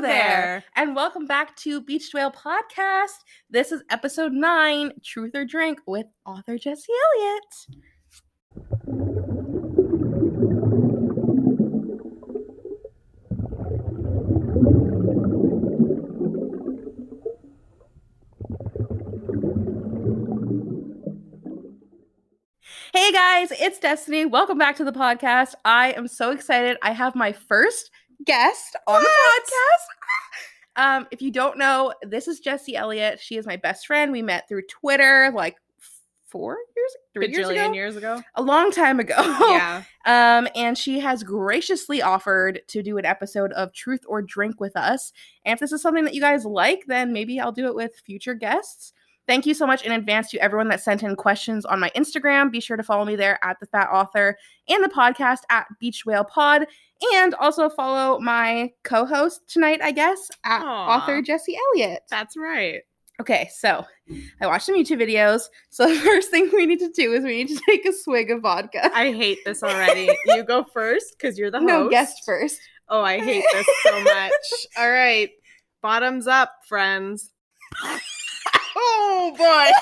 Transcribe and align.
there. 0.00 0.64
And 0.76 0.96
welcome 0.96 1.26
back 1.26 1.56
to 1.56 1.80
Beach 1.80 2.10
Whale 2.14 2.32
Podcast. 2.32 3.18
This 3.50 3.70
is 3.70 3.82
episode 3.90 4.32
nine 4.32 4.92
Truth 5.04 5.32
or 5.34 5.44
Drink 5.44 5.80
with 5.86 6.06
author 6.24 6.56
Jesse 6.56 6.92
Elliott. 7.18 7.44
Hey 22.92 23.12
guys, 23.12 23.52
it's 23.52 23.78
Destiny. 23.78 24.24
Welcome 24.24 24.58
back 24.58 24.76
to 24.76 24.84
the 24.84 24.92
podcast. 24.92 25.54
I 25.64 25.92
am 25.92 26.08
so 26.08 26.30
excited. 26.30 26.76
I 26.82 26.92
have 26.92 27.14
my 27.14 27.32
first 27.32 27.90
guest 28.24 28.76
on 28.86 29.02
the 29.02 29.08
podcast. 29.08 29.86
Um, 30.76 31.08
if 31.10 31.20
you 31.20 31.32
don't 31.32 31.58
know, 31.58 31.92
this 32.00 32.28
is 32.28 32.38
Jessie 32.40 32.76
Elliott. 32.76 33.20
She 33.20 33.36
is 33.36 33.44
my 33.44 33.56
best 33.56 33.86
friend. 33.86 34.12
We 34.12 34.22
met 34.22 34.48
through 34.48 34.62
Twitter 34.68 35.30
like 35.34 35.56
four 36.30 36.58
years, 36.76 36.96
three 37.12 37.28
years 37.28 37.48
ago, 37.48 37.72
years 37.72 37.96
ago. 37.96 38.22
a 38.36 38.42
long 38.42 38.70
time 38.70 39.00
ago. 39.00 39.16
Yeah. 39.50 39.82
Um, 40.06 40.48
and 40.54 40.78
she 40.78 40.98
has 41.00 41.22
graciously 41.22 42.00
offered 42.00 42.62
to 42.68 42.82
do 42.82 42.96
an 42.96 43.04
episode 43.04 43.52
of 43.52 43.70
Truth 43.74 44.00
or 44.08 44.22
Drink 44.22 44.58
with 44.58 44.74
us. 44.74 45.12
And 45.44 45.52
if 45.52 45.60
this 45.60 45.72
is 45.72 45.82
something 45.82 46.04
that 46.06 46.14
you 46.14 46.22
guys 46.22 46.46
like, 46.46 46.84
then 46.86 47.12
maybe 47.12 47.38
I'll 47.38 47.52
do 47.52 47.66
it 47.66 47.74
with 47.74 48.00
future 48.06 48.32
guests. 48.32 48.94
Thank 49.26 49.46
you 49.46 49.54
so 49.54 49.66
much 49.66 49.82
in 49.82 49.92
advance 49.92 50.30
to 50.30 50.38
everyone 50.38 50.68
that 50.68 50.80
sent 50.80 51.02
in 51.02 51.14
questions 51.14 51.64
on 51.64 51.78
my 51.78 51.90
Instagram. 51.96 52.50
Be 52.50 52.60
sure 52.60 52.76
to 52.76 52.82
follow 52.82 53.04
me 53.04 53.14
there 53.16 53.38
at 53.44 53.60
the 53.60 53.66
Fat 53.66 53.88
Author 53.92 54.36
and 54.68 54.82
the 54.82 54.88
podcast 54.88 55.40
at 55.50 55.66
Beach 55.78 56.04
Whale 56.04 56.24
Pod. 56.24 56.66
And 57.14 57.34
also 57.34 57.68
follow 57.70 58.18
my 58.18 58.72
co-host 58.84 59.42
tonight, 59.48 59.80
I 59.82 59.92
guess, 59.92 60.30
at 60.44 60.62
Aw. 60.62 60.96
author 60.96 61.22
Jesse 61.22 61.56
Elliott. 61.56 62.02
That's 62.10 62.36
right. 62.36 62.82
Okay, 63.20 63.48
so 63.54 63.84
I 64.40 64.46
watched 64.46 64.64
some 64.66 64.74
YouTube 64.76 65.00
videos. 65.00 65.42
So 65.68 65.86
the 65.94 66.00
first 66.00 66.30
thing 66.30 66.50
we 66.52 66.66
need 66.66 66.78
to 66.80 66.90
do 66.90 67.12
is 67.12 67.22
we 67.22 67.44
need 67.44 67.48
to 67.48 67.60
take 67.68 67.84
a 67.86 67.92
swig 67.92 68.30
of 68.30 68.40
vodka. 68.42 68.90
I 68.94 69.12
hate 69.12 69.38
this 69.44 69.62
already. 69.62 70.10
you 70.26 70.42
go 70.42 70.64
first 70.72 71.14
because 71.18 71.38
you're 71.38 71.50
the 71.50 71.58
host. 71.60 71.68
no, 71.68 71.88
guest 71.88 72.22
first. 72.24 72.58
Oh, 72.88 73.02
I 73.02 73.18
hate 73.20 73.44
this 73.52 73.66
so 73.84 74.02
much. 74.02 74.32
All 74.78 74.90
right. 74.90 75.30
Bottoms 75.82 76.26
up, 76.26 76.52
friends. 76.66 77.30
Oh 78.80 79.34
boy. 79.36 79.44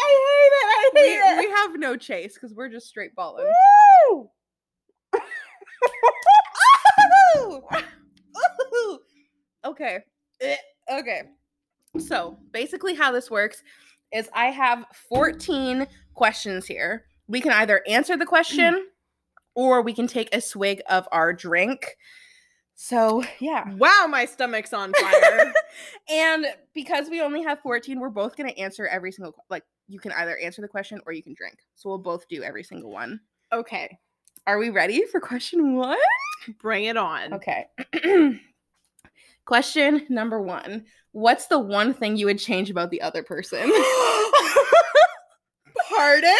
I 0.00 0.04
hate 0.32 0.44
we, 0.44 0.50
it. 0.50 0.64
I 0.64 0.82
hate 0.82 0.92
we 0.94 1.00
it. 1.10 1.38
We 1.38 1.50
have 1.54 1.78
no 1.78 1.96
chase 1.96 2.34
because 2.34 2.54
we're 2.54 2.68
just 2.68 2.88
straight 2.88 3.14
balling. 3.14 3.46
Woo! 4.14 4.30
okay. 9.64 10.00
Eh, 10.40 10.56
Okay. 10.90 11.22
So 11.98 12.38
basically, 12.52 12.94
how 12.94 13.12
this 13.12 13.30
works 13.30 13.62
is 14.12 14.28
I 14.34 14.46
have 14.46 14.84
14 15.08 15.86
questions 16.14 16.66
here. 16.66 17.04
We 17.26 17.40
can 17.40 17.52
either 17.52 17.82
answer 17.86 18.16
the 18.16 18.26
question 18.26 18.86
or 19.54 19.82
we 19.82 19.92
can 19.92 20.06
take 20.06 20.34
a 20.34 20.40
swig 20.40 20.80
of 20.88 21.06
our 21.12 21.32
drink. 21.32 21.96
So, 22.80 23.24
yeah. 23.40 23.64
Wow, 23.74 24.06
my 24.08 24.24
stomach's 24.24 24.72
on 24.72 24.92
fire. 24.92 25.52
And 26.10 26.46
because 26.74 27.10
we 27.10 27.20
only 27.20 27.42
have 27.42 27.60
14, 27.60 27.98
we're 27.98 28.08
both 28.08 28.36
going 28.36 28.48
to 28.48 28.58
answer 28.58 28.86
every 28.86 29.10
single 29.12 29.34
like 29.50 29.64
you 29.88 29.98
can 29.98 30.12
either 30.12 30.38
answer 30.38 30.62
the 30.62 30.68
question 30.68 31.00
or 31.04 31.12
you 31.12 31.22
can 31.22 31.34
drink. 31.34 31.58
So 31.74 31.88
we'll 31.88 31.98
both 31.98 32.26
do 32.28 32.42
every 32.42 32.62
single 32.62 32.90
one. 32.90 33.20
okay. 33.52 33.98
Are 34.46 34.58
we 34.58 34.70
ready 34.70 35.04
for 35.06 35.20
question 35.20 35.74
1? 35.74 35.98
Bring 36.60 36.84
it 36.84 36.96
on. 36.96 37.34
Okay. 37.34 37.66
question 39.44 40.06
number 40.08 40.40
1. 40.40 40.86
What's 41.10 41.48
the 41.48 41.58
one 41.58 41.92
thing 41.92 42.16
you 42.16 42.26
would 42.26 42.38
change 42.38 42.70
about 42.70 42.90
the 42.90 43.02
other 43.02 43.24
person? 43.24 43.60
Pardon? 45.90 46.36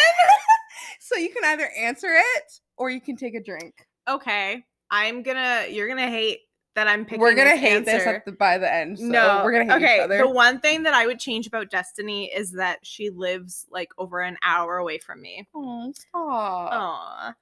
so 1.01 1.17
you 1.17 1.33
can 1.33 1.43
either 1.43 1.69
answer 1.77 2.09
it 2.11 2.59
or 2.77 2.89
you 2.89 3.01
can 3.01 3.17
take 3.17 3.35
a 3.35 3.43
drink. 3.43 3.75
Okay. 4.07 4.63
I'm 4.91 5.23
gonna 5.23 5.65
you're 5.69 5.87
gonna 5.87 6.09
hate 6.09 6.39
that 6.75 6.87
I'm 6.87 7.05
picking 7.05 7.19
we're 7.19 7.35
gonna 7.35 7.51
this 7.51 7.59
hate 7.59 7.85
this 7.85 8.05
at 8.05 8.25
the, 8.25 8.31
by 8.31 8.57
the 8.57 8.71
end. 8.71 8.99
So 8.99 9.05
no, 9.05 9.41
we're 9.43 9.51
gonna 9.51 9.65
hate 9.65 9.83
okay. 9.83 9.95
each 9.95 10.01
other. 10.01 10.17
The 10.19 10.29
one 10.29 10.59
thing 10.59 10.83
that 10.83 10.93
I 10.93 11.05
would 11.05 11.19
change 11.19 11.47
about 11.47 11.69
Destiny 11.69 12.31
is 12.33 12.51
that 12.53 12.79
she 12.83 13.09
lives 13.09 13.65
like 13.69 13.89
over 13.97 14.21
an 14.21 14.37
hour 14.43 14.77
away 14.77 14.99
from 14.99 15.21
me. 15.21 15.47
oh, 15.53 15.91
stop. 15.93 16.71
Aw. 16.71 17.35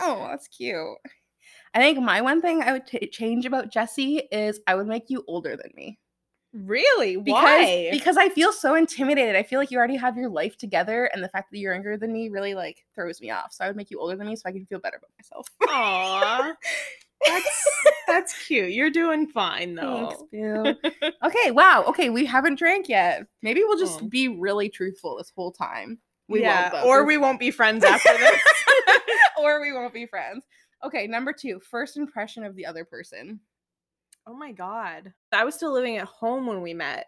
Oh, 0.00 0.26
that's 0.28 0.48
cute. 0.48 0.98
I 1.74 1.78
think 1.78 1.98
my 2.00 2.20
one 2.20 2.40
thing 2.40 2.62
I 2.62 2.72
would 2.72 2.86
t- 2.86 3.06
change 3.06 3.46
about 3.46 3.70
Jesse 3.70 4.22
is 4.32 4.60
I 4.66 4.74
would 4.74 4.86
make 4.86 5.10
you 5.10 5.24
older 5.28 5.56
than 5.56 5.70
me. 5.74 5.98
Really? 6.64 7.16
Because, 7.16 7.42
Why? 7.42 7.88
Because 7.90 8.16
I 8.16 8.28
feel 8.30 8.52
so 8.52 8.74
intimidated. 8.74 9.36
I 9.36 9.42
feel 9.42 9.58
like 9.60 9.70
you 9.70 9.78
already 9.78 9.96
have 9.96 10.16
your 10.16 10.30
life 10.30 10.56
together, 10.56 11.04
and 11.12 11.22
the 11.22 11.28
fact 11.28 11.50
that 11.50 11.58
you're 11.58 11.74
younger 11.74 11.96
than 11.96 12.12
me 12.12 12.28
really 12.30 12.54
like 12.54 12.84
throws 12.94 13.20
me 13.20 13.30
off. 13.30 13.52
So 13.52 13.64
I 13.64 13.68
would 13.68 13.76
make 13.76 13.90
you 13.90 14.00
older 14.00 14.16
than 14.16 14.26
me 14.26 14.36
so 14.36 14.42
I 14.46 14.52
can 14.52 14.64
feel 14.66 14.78
better 14.78 14.96
about 14.96 15.10
myself. 15.18 15.46
Aw. 15.68 16.52
That's 17.26 17.70
that's 18.06 18.46
cute. 18.46 18.72
You're 18.72 18.90
doing 18.90 19.26
fine 19.26 19.74
though. 19.74 20.26
Thanks, 20.32 20.78
okay, 21.24 21.50
wow. 21.50 21.84
Okay, 21.88 22.08
we 22.10 22.24
haven't 22.24 22.58
drank 22.58 22.88
yet. 22.88 23.26
Maybe 23.42 23.62
we'll 23.64 23.78
just 23.78 24.02
Oh. 24.02 24.06
be 24.06 24.28
really 24.28 24.68
truthful 24.68 25.16
this 25.16 25.32
whole 25.34 25.52
time. 25.52 25.98
We 26.28 26.40
yeah, 26.40 26.72
won't, 26.72 26.84
though, 26.84 27.04
we 27.04 27.16
won't 27.18 27.38
be 27.38 27.50
friends 27.50 27.84
after 27.88 28.16
this. 28.18 28.40
or 29.40 29.60
we 29.60 29.72
won't 29.72 29.94
be 29.94 30.06
friends. 30.06 30.44
Okay, 30.84 31.06
number 31.06 31.32
two, 31.32 31.60
first 31.60 31.96
impression 31.96 32.44
of 32.44 32.54
the 32.56 32.66
other 32.66 32.84
person. 32.84 33.40
Oh 34.26 34.34
my 34.34 34.52
god. 34.52 35.12
I 35.32 35.44
was 35.44 35.54
still 35.54 35.72
living 35.72 35.96
at 35.96 36.06
home 36.06 36.46
when 36.46 36.62
we 36.62 36.74
met. 36.74 37.06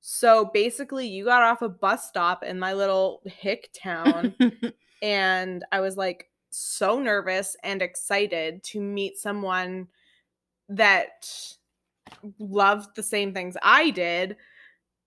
So 0.00 0.50
basically 0.52 1.06
you 1.06 1.24
got 1.24 1.42
off 1.42 1.62
a 1.62 1.68
bus 1.68 2.08
stop 2.08 2.42
in 2.42 2.58
my 2.58 2.72
little 2.72 3.22
hick 3.26 3.70
town 3.74 4.34
and 5.02 5.64
I 5.72 5.80
was 5.80 5.96
like 5.96 6.28
so 6.50 6.98
nervous 6.98 7.56
and 7.62 7.82
excited 7.82 8.62
to 8.64 8.80
meet 8.80 9.18
someone 9.18 9.88
that 10.68 11.28
loved 12.38 12.96
the 12.96 13.02
same 13.02 13.32
things 13.32 13.56
I 13.62 13.90
did. 13.90 14.36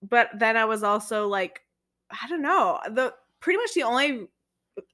But 0.02 0.30
then 0.34 0.56
I 0.56 0.64
was 0.64 0.82
also 0.82 1.26
like, 1.26 1.62
I 2.10 2.28
don't 2.28 2.42
know. 2.42 2.78
The 2.90 3.14
pretty 3.40 3.58
much 3.58 3.74
the 3.74 3.82
only 3.82 4.28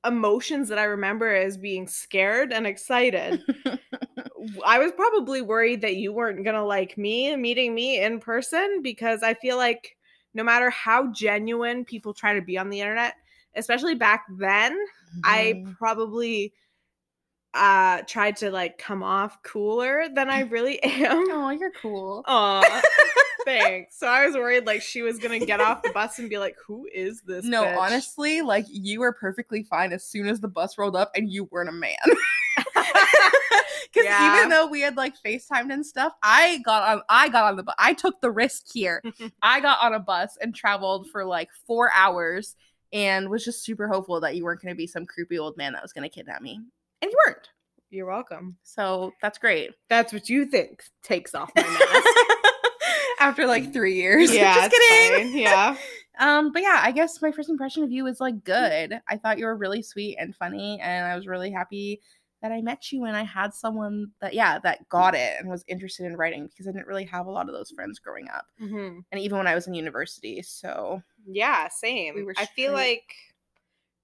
emotions 0.05 0.69
that 0.69 0.79
I 0.79 0.85
remember 0.85 1.35
is 1.35 1.57
being 1.57 1.87
scared 1.87 2.53
and 2.53 2.67
excited. 2.67 3.43
I 4.65 4.79
was 4.79 4.93
probably 4.93 5.43
worried 5.43 5.81
that 5.83 5.97
you 5.97 6.13
weren't 6.13 6.45
gonna 6.45 6.65
like 6.65 6.97
me 6.97 7.35
meeting 7.37 7.75
me 7.75 8.03
in 8.03 8.21
person 8.21 8.81
because 8.83 9.23
I 9.23 9.35
feel 9.35 9.57
like 9.57 9.97
no 10.35 10.43
matter 10.45 10.71
how 10.71 11.11
genuine 11.13 11.85
people 11.85 12.15
try 12.15 12.35
to 12.35 12.43
be 12.43 12.57
on 12.57 12.71
the 12.71 12.81
internet, 12.81 13.15
especially 13.57 13.95
back 13.95 14.25
then, 14.39 14.79
I 15.25 15.63
Mhm. 15.65 15.77
probably 15.77 16.53
uh 17.53 18.03
tried 18.07 18.37
to 18.37 18.51
like 18.51 18.79
come 18.79 19.03
off 19.03 19.43
cooler 19.43 20.07
than 20.15 20.31
I 20.31 20.41
really 20.51 20.83
am. 20.83 21.27
Oh, 21.31 21.51
you're 21.51 21.73
cool. 21.73 22.23
Aw, 22.27 22.83
thanks. 23.45 23.99
So 23.99 24.07
I 24.07 24.25
was 24.25 24.37
worried 24.37 24.67
like 24.67 24.83
she 24.83 25.03
was 25.03 25.19
gonna 25.19 25.41
get 25.41 25.61
off 25.61 25.83
the 25.83 25.91
bus 25.91 26.19
and 26.21 26.31
be 26.31 26.39
like, 26.39 26.57
"Who 26.67 26.87
is 26.95 27.23
this?" 27.23 27.45
No, 27.45 27.65
bitch?" 27.65 27.77
honestly, 27.77 28.43
like 28.43 28.67
you 28.69 29.01
were 29.01 29.13
perfectly 29.13 29.65
fine 29.65 29.93
as 29.93 30.05
soon 30.05 30.29
as 30.29 30.41
the 30.41 30.49
bus 30.49 30.79
rolled 30.79 30.97
up 30.97 31.11
and 31.17 31.29
you 31.29 31.45
weren't 31.51 31.69
a 31.69 31.73
man. 31.73 31.97
Because 33.93 34.07
Yeah. 34.07 34.37
even 34.39 34.49
though 34.51 34.67
we 34.67 34.81
had 34.81 34.97
like 34.97 35.15
FaceTimed 35.25 35.73
and 35.73 35.85
stuff, 35.85 36.13
I 36.23 36.59
got 36.65 36.89
on 36.89 37.03
I 37.09 37.29
got 37.29 37.45
on 37.51 37.57
the 37.57 37.63
bus. 37.65 37.75
I 37.79 37.93
took 37.95 38.21
the 38.21 38.31
risk 38.31 38.67
here. 38.73 39.03
I 39.43 39.61
got 39.61 39.79
on 39.83 39.95
a 39.95 39.99
bus 40.01 40.37
and 40.41 40.55
traveled 40.55 41.09
for 41.11 41.25
like 41.25 41.49
four 41.67 41.91
hours 41.95 42.55
and 42.93 43.29
was 43.29 43.45
just 43.45 43.65
super 43.65 43.89
hopeful 43.89 44.21
that 44.21 44.37
you 44.37 44.45
weren't 44.45 44.61
gonna 44.63 44.75
be 44.75 44.87
some 44.87 45.07
creepy 45.07 45.39
old 45.39 45.57
man 45.57 45.73
that 45.73 45.83
was 45.83 45.93
gonna 45.93 46.09
kidnap 46.09 46.41
me. 46.43 46.61
And 47.03 47.11
you 47.11 47.19
weren't. 47.27 47.49
You're 47.91 48.07
welcome. 48.07 48.57
So 48.63 49.13
that's 49.21 49.39
great. 49.39 49.73
That's 49.89 50.13
what 50.13 50.29
you 50.29 50.47
think 50.47 50.85
takes 51.03 51.35
off 51.35 51.51
my 51.57 51.63
mask. 51.63 52.07
After 53.21 53.47
like 53.47 53.73
three 53.73 53.95
years. 53.97 54.33
yeah, 54.35 54.55
just 54.69 54.71
kidding. 54.71 55.29
fine. 55.33 55.37
Yeah. 55.39 55.77
Um, 56.19 56.53
but 56.53 56.63
yeah, 56.63 56.81
I 56.83 56.93
guess 56.93 57.21
my 57.21 57.33
first 57.33 57.49
impression 57.49 57.83
of 57.83 57.91
you 57.91 58.05
was 58.05 58.21
like 58.21 58.45
good. 58.45 59.01
I 59.09 59.17
thought 59.17 59.39
you 59.39 59.45
were 59.47 59.57
really 59.57 59.83
sweet 59.83 60.17
and 60.19 60.35
funny, 60.37 60.79
and 60.81 61.07
I 61.07 61.17
was 61.17 61.27
really 61.27 61.51
happy 61.51 62.01
that 62.43 62.53
I 62.53 62.61
met 62.63 62.91
you 62.93 63.05
and 63.05 63.17
I 63.17 63.23
had 63.23 63.53
someone 63.55 64.13
that 64.21 64.35
yeah 64.35 64.59
that 64.61 64.89
got 64.89 65.15
it 65.15 65.39
and 65.39 65.49
was 65.49 65.65
interested 65.69 66.07
in 66.07 66.17
writing 66.17 66.47
because 66.47 66.67
I 66.67 66.73
didn't 66.73 66.87
really 66.87 67.05
have 67.05 67.27
a 67.27 67.31
lot 67.31 67.49
of 67.49 67.55
those 67.55 67.71
friends 67.71 67.99
growing 67.99 68.29
up, 68.29 68.47
Mhm. 68.61 69.05
and 69.13 69.21
even 69.21 69.39
when 69.39 69.47
I 69.47 69.55
was 69.55 69.67
in 69.67 69.75
university. 69.75 70.43
So 70.43 71.03
Yeah, 71.27 71.69
same. 71.69 72.25
were 72.25 72.35
I 72.37 72.47
feel 72.47 72.73
like 72.73 73.15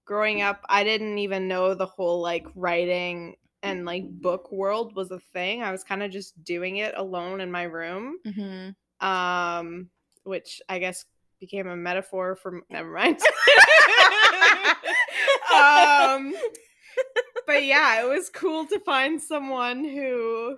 growing 0.05 0.43
up, 0.43 0.61
I 0.69 0.85
didn't 0.85 1.19
even 1.19 1.49
know 1.49 1.75
the 1.75 1.87
whole 1.87 2.21
like 2.21 2.47
writing 2.55 3.37
and 3.63 3.85
like 3.85 4.05
book 4.21 4.53
world 4.53 4.95
was 4.95 5.11
a 5.11 5.19
thing. 5.19 5.63
I 5.63 5.73
was 5.73 5.83
kind 5.83 6.03
of 6.03 6.11
just 6.13 6.43
doing 6.45 6.77
it 6.77 6.95
alone 6.97 7.41
in 7.41 7.51
my 7.51 7.65
room. 7.65 8.19
Um, 9.01 9.91
which 10.25 10.61
I 10.69 10.79
guess 10.79 11.05
became 11.41 11.67
a 11.67 11.77
metaphor 11.77 12.37
for 12.37 12.61
never 12.71 12.91
mind. 12.91 13.19
um 15.55 16.33
but 17.47 17.65
yeah, 17.65 18.03
it 18.03 18.09
was 18.09 18.29
cool 18.31 18.67
to 18.67 18.79
find 18.81 19.21
someone 19.21 19.85
who 19.85 20.57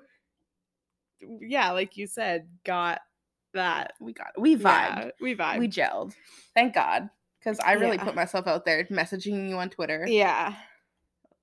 yeah, 1.41 1.73
like 1.73 1.97
you 1.97 2.07
said, 2.07 2.49
got 2.65 3.01
that. 3.55 3.95
We 4.01 4.13
got 4.13 4.29
it. 4.37 4.41
We 4.41 4.57
vibed. 4.57 4.63
Yeah, 5.07 5.11
we 5.21 5.35
vibe. 5.35 5.59
We 5.59 5.69
gelled. 5.69 6.15
Thank 6.55 6.75
God. 6.75 7.09
Because 7.41 7.59
I 7.61 7.73
really 7.73 7.97
Yeah. 7.97 8.05
put 8.05 8.15
myself 8.15 8.47
out 8.47 8.65
there 8.65 8.85
messaging 8.85 9.49
you 9.49 9.57
on 9.57 9.71
Twitter. 9.71 10.05
yeah. 10.07 10.55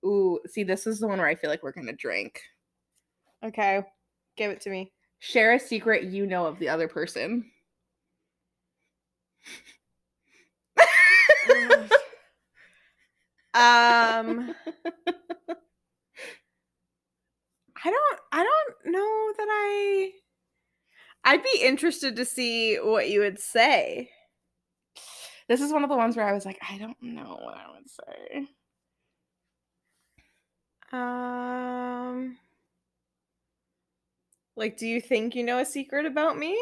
Ooh, 0.06 0.40
see, 0.46 0.64
this 0.64 0.86
is 0.86 1.00
the 1.00 1.08
one 1.08 1.18
where 1.18 1.28
I 1.28 1.34
feel 1.34 1.50
like 1.50 1.64
we're 1.64 1.72
gonna 1.72 1.92
drink. 1.94 2.40
Okay. 3.44 3.82
Give 4.38 4.52
it 4.52 4.62
to 4.62 4.70
me. 4.70 4.92
Share 5.20 5.54
a 5.54 5.60
secret 5.60 6.04
you 6.04 6.28
know 6.28 6.46
of 6.46 6.60
the 6.60 6.70
other 6.70 6.88
person. 6.88 7.50
um 13.56 14.54
I 17.86 17.92
don't 17.92 18.20
I 18.32 18.44
don't 18.44 18.94
know 18.94 19.34
that 19.38 19.48
I 19.48 20.12
I'd 21.24 21.44
be 21.44 21.60
interested 21.62 22.16
to 22.16 22.26
see 22.26 22.78
what 22.78 23.10
you 23.10 23.20
would 23.20 23.40
say. 23.40 24.10
This 25.48 25.62
is 25.62 25.72
one 25.72 25.84
of 25.84 25.90
the 25.92 25.96
ones 25.96 26.18
where 26.18 26.28
I 26.28 26.34
was 26.34 26.46
like, 26.46 26.60
I 26.68 26.80
don't 26.80 26.98
know 27.02 27.40
what 27.44 27.56
I 27.56 27.66
would 27.76 27.88
say. 27.88 28.48
Um 30.92 32.38
like 34.56 34.78
do 34.78 34.88
you 34.88 35.00
think 35.00 35.36
you 35.36 35.44
know 35.44 35.60
a 35.60 35.66
secret 35.66 36.08
about 36.08 36.40
me? 36.40 36.60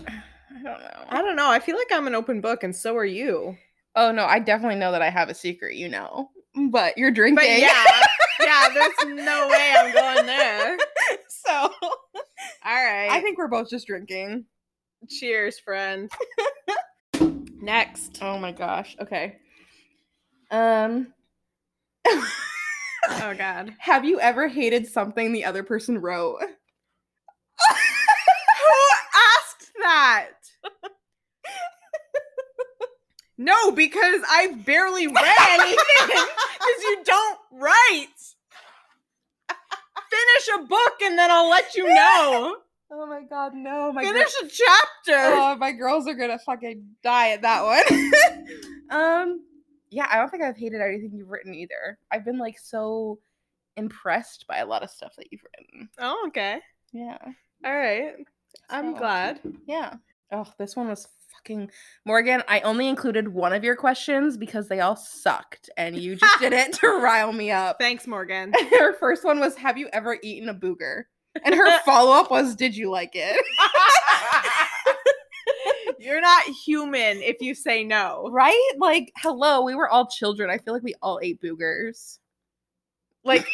I 0.00 0.62
don't 0.62 0.80
know. 0.80 1.04
I 1.08 1.22
don't 1.22 1.36
know. 1.36 1.48
I 1.48 1.60
feel 1.60 1.76
like 1.76 1.92
I'm 1.92 2.08
an 2.08 2.16
open 2.16 2.40
book 2.40 2.64
and 2.64 2.74
so 2.74 2.96
are 2.96 3.04
you. 3.04 3.56
oh 3.94 4.10
no, 4.10 4.24
I 4.24 4.40
definitely 4.40 4.78
know 4.78 4.90
that 4.90 5.02
I 5.02 5.10
have 5.10 5.28
a 5.28 5.34
secret, 5.34 5.76
you 5.76 5.88
know. 5.88 6.30
But 6.56 6.98
you're 6.98 7.12
drinking. 7.12 7.36
But 7.36 7.58
yeah. 7.60 7.84
yeah, 8.44 8.68
there's 8.72 9.24
no 9.24 9.48
way 9.48 9.74
I'm 9.76 9.92
going 9.92 10.26
there. 10.26 10.76
so 11.28 11.50
All 11.52 11.70
right. 12.64 13.08
I 13.10 13.20
think 13.20 13.38
we're 13.38 13.48
both 13.48 13.68
just 13.70 13.86
drinking. 13.86 14.44
cheers, 15.08 15.58
friend. 15.58 16.10
Next. 17.60 18.18
Oh 18.22 18.38
my 18.38 18.52
gosh. 18.52 18.96
Okay. 19.00 19.36
Um 20.50 21.12
Oh 23.06 23.34
god. 23.36 23.74
have 23.78 24.04
you 24.04 24.18
ever 24.20 24.48
hated 24.48 24.86
something 24.86 25.32
the 25.32 25.44
other 25.44 25.62
person 25.62 25.98
wrote? 26.00 26.40
Who 26.40 26.46
asked 29.38 29.70
that? 29.82 30.30
no, 33.36 33.70
because 33.72 34.20
I've 34.30 34.64
barely 34.64 35.06
read 35.06 35.36
anything. 35.50 35.76
Because 36.06 36.82
you 36.82 37.02
don't 37.04 37.38
write. 37.52 38.06
Finish 40.24 40.48
a 40.64 40.66
book 40.66 40.94
and 41.02 41.18
then 41.18 41.30
I'll 41.30 41.48
let 41.48 41.74
you 41.74 41.88
know. 41.92 42.56
Oh 42.96 43.06
my 43.06 43.22
god, 43.28 43.54
no. 43.54 43.90
My 43.92 44.04
Finish 44.04 44.32
a 44.40 44.46
chapter. 44.46 45.18
oh, 45.34 45.56
my 45.58 45.72
girls 45.72 46.06
are 46.06 46.14
gonna 46.14 46.38
fucking 46.38 46.84
die 47.02 47.30
at 47.30 47.42
that 47.42 47.64
one. 47.64 48.12
um, 48.90 49.40
yeah, 49.90 50.06
I 50.08 50.16
don't 50.16 50.28
think 50.28 50.44
I've 50.44 50.56
hated 50.56 50.80
anything 50.80 51.10
you've 51.12 51.30
written 51.30 51.54
either. 51.54 51.98
I've 52.12 52.24
been 52.24 52.38
like 52.38 52.56
so 52.56 53.18
impressed 53.76 54.46
by 54.46 54.58
a 54.58 54.66
lot 54.66 54.84
of 54.84 54.90
stuff 54.90 55.14
that 55.16 55.26
you've 55.32 55.40
written. 55.58 55.88
oh, 55.98 56.26
okay. 56.28 56.60
Yeah. 56.92 57.18
All 57.64 57.76
right. 57.76 58.12
I'm 58.70 58.94
glad. 58.94 59.40
Yeah. 59.66 59.94
Oh, 60.30 60.46
this 60.58 60.76
one 60.76 60.86
was 60.88 61.08
fucking 61.44 61.70
Morgan. 62.04 62.42
I 62.48 62.60
only 62.60 62.88
included 62.88 63.28
one 63.28 63.52
of 63.52 63.62
your 63.64 63.76
questions 63.76 64.36
because 64.36 64.68
they 64.68 64.80
all 64.80 64.96
sucked, 64.96 65.68
and 65.76 65.96
you 65.96 66.16
just 66.16 66.38
did 66.40 66.52
it 66.52 66.72
to 66.74 66.88
rile 66.88 67.32
me 67.32 67.50
up. 67.50 67.76
Thanks, 67.78 68.06
Morgan. 68.06 68.52
her 68.78 68.94
first 68.94 69.24
one 69.24 69.40
was, 69.40 69.56
"Have 69.56 69.76
you 69.78 69.88
ever 69.92 70.18
eaten 70.22 70.48
a 70.48 70.54
booger?" 70.54 71.04
And 71.44 71.54
her 71.54 71.80
follow 71.84 72.12
up 72.12 72.30
was, 72.30 72.54
"Did 72.54 72.76
you 72.76 72.90
like 72.90 73.12
it?" 73.14 73.36
You're 75.98 76.20
not 76.20 76.42
human 76.44 77.22
if 77.22 77.40
you 77.40 77.54
say 77.54 77.82
no. 77.82 78.28
right? 78.30 78.72
Like, 78.78 79.10
hello, 79.16 79.62
we 79.62 79.74
were 79.74 79.88
all 79.88 80.06
children. 80.06 80.50
I 80.50 80.58
feel 80.58 80.74
like 80.74 80.82
we 80.82 80.94
all 81.00 81.18
ate 81.22 81.40
boogers. 81.40 82.18
Like, 83.24 83.46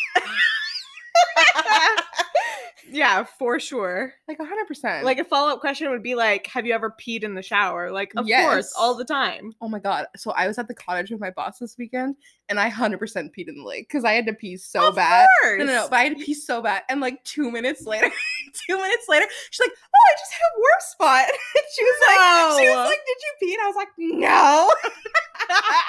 yeah, 2.92 3.24
for 3.24 3.58
sure. 3.60 4.12
Like 4.28 4.38
100%. 4.38 5.02
Like 5.02 5.18
a 5.18 5.24
follow 5.24 5.52
up 5.52 5.60
question 5.60 5.90
would 5.90 6.02
be 6.02 6.14
like, 6.14 6.46
"Have 6.48 6.66
you 6.66 6.72
ever 6.74 6.94
peed 7.00 7.22
in 7.22 7.34
the 7.34 7.42
shower?" 7.42 7.90
Like, 7.90 8.12
of 8.16 8.26
course, 8.26 8.72
all 8.78 8.94
the 8.94 9.04
time. 9.04 9.54
oh 9.60 9.68
my 9.68 9.78
god. 9.78 10.06
So 10.16 10.30
I 10.32 10.46
was 10.46 10.58
at 10.58 10.68
the 10.68 10.74
cottage 10.74 11.10
with 11.10 11.20
my 11.20 11.30
boss 11.30 11.58
this 11.58 11.76
weekend 11.78 12.16
and 12.48 12.58
I 12.60 12.70
100% 12.70 12.98
peed 13.36 13.48
in 13.48 13.56
the 13.56 13.64
lake 13.64 13.88
because 13.88 14.04
I 14.04 14.12
had 14.12 14.26
to 14.26 14.32
pee 14.32 14.56
so 14.56 14.88
of 14.88 14.96
bad. 14.96 15.28
Course. 15.42 15.58
No, 15.60 15.64
no, 15.66 15.72
no, 15.72 15.86
but 15.88 15.96
I 15.96 16.04
had 16.04 16.18
to 16.18 16.24
pee 16.24 16.34
so 16.34 16.60
bad. 16.62 16.82
And 16.88 17.00
like 17.00 17.22
two 17.24 17.50
minutes 17.50 17.86
later, 17.86 18.10
two 18.66 18.76
minutes 18.76 19.06
later, 19.08 19.26
she's 19.50 19.60
like, 19.66 19.76
Oh, 19.76 20.08
I 20.08 20.12
just 20.18 20.32
had 20.32 20.40
a 20.40 20.58
warm 20.58 20.80
spot. 20.80 21.28
And 21.56 21.64
she 21.76 21.84
was 21.84 22.00
like, 22.08 22.58
She 22.60 22.64
No. 22.66 22.70
was 22.76 22.88
like, 22.88 22.98
Did 23.06 23.16
you 23.22 23.32
pee? 23.40 23.54
And 23.54 23.62
I 23.62 23.66
was 23.66 23.76
like, 23.76 23.88
No. 23.98 24.74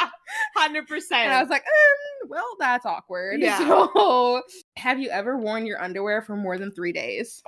Hundred 0.56 0.88
percent. 0.88 1.22
And 1.26 1.34
I 1.34 1.42
was 1.42 1.50
like, 1.50 1.64
um, 1.64 2.30
Well, 2.30 2.46
that's 2.60 2.86
awkward. 2.86 3.42
Yeah. 3.42 3.58
So, 3.58 4.42
have 4.78 5.00
you 5.00 5.10
ever 5.10 5.38
worn 5.38 5.66
your 5.66 5.82
underwear 5.82 6.22
for 6.22 6.36
more 6.36 6.58
than 6.58 6.72
three 6.72 6.92
days? 6.94 7.42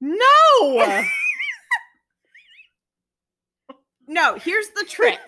no. 0.00 0.18
no. 4.06 4.34
Here's 4.36 4.68
the 4.70 4.84
trick. 4.88 5.18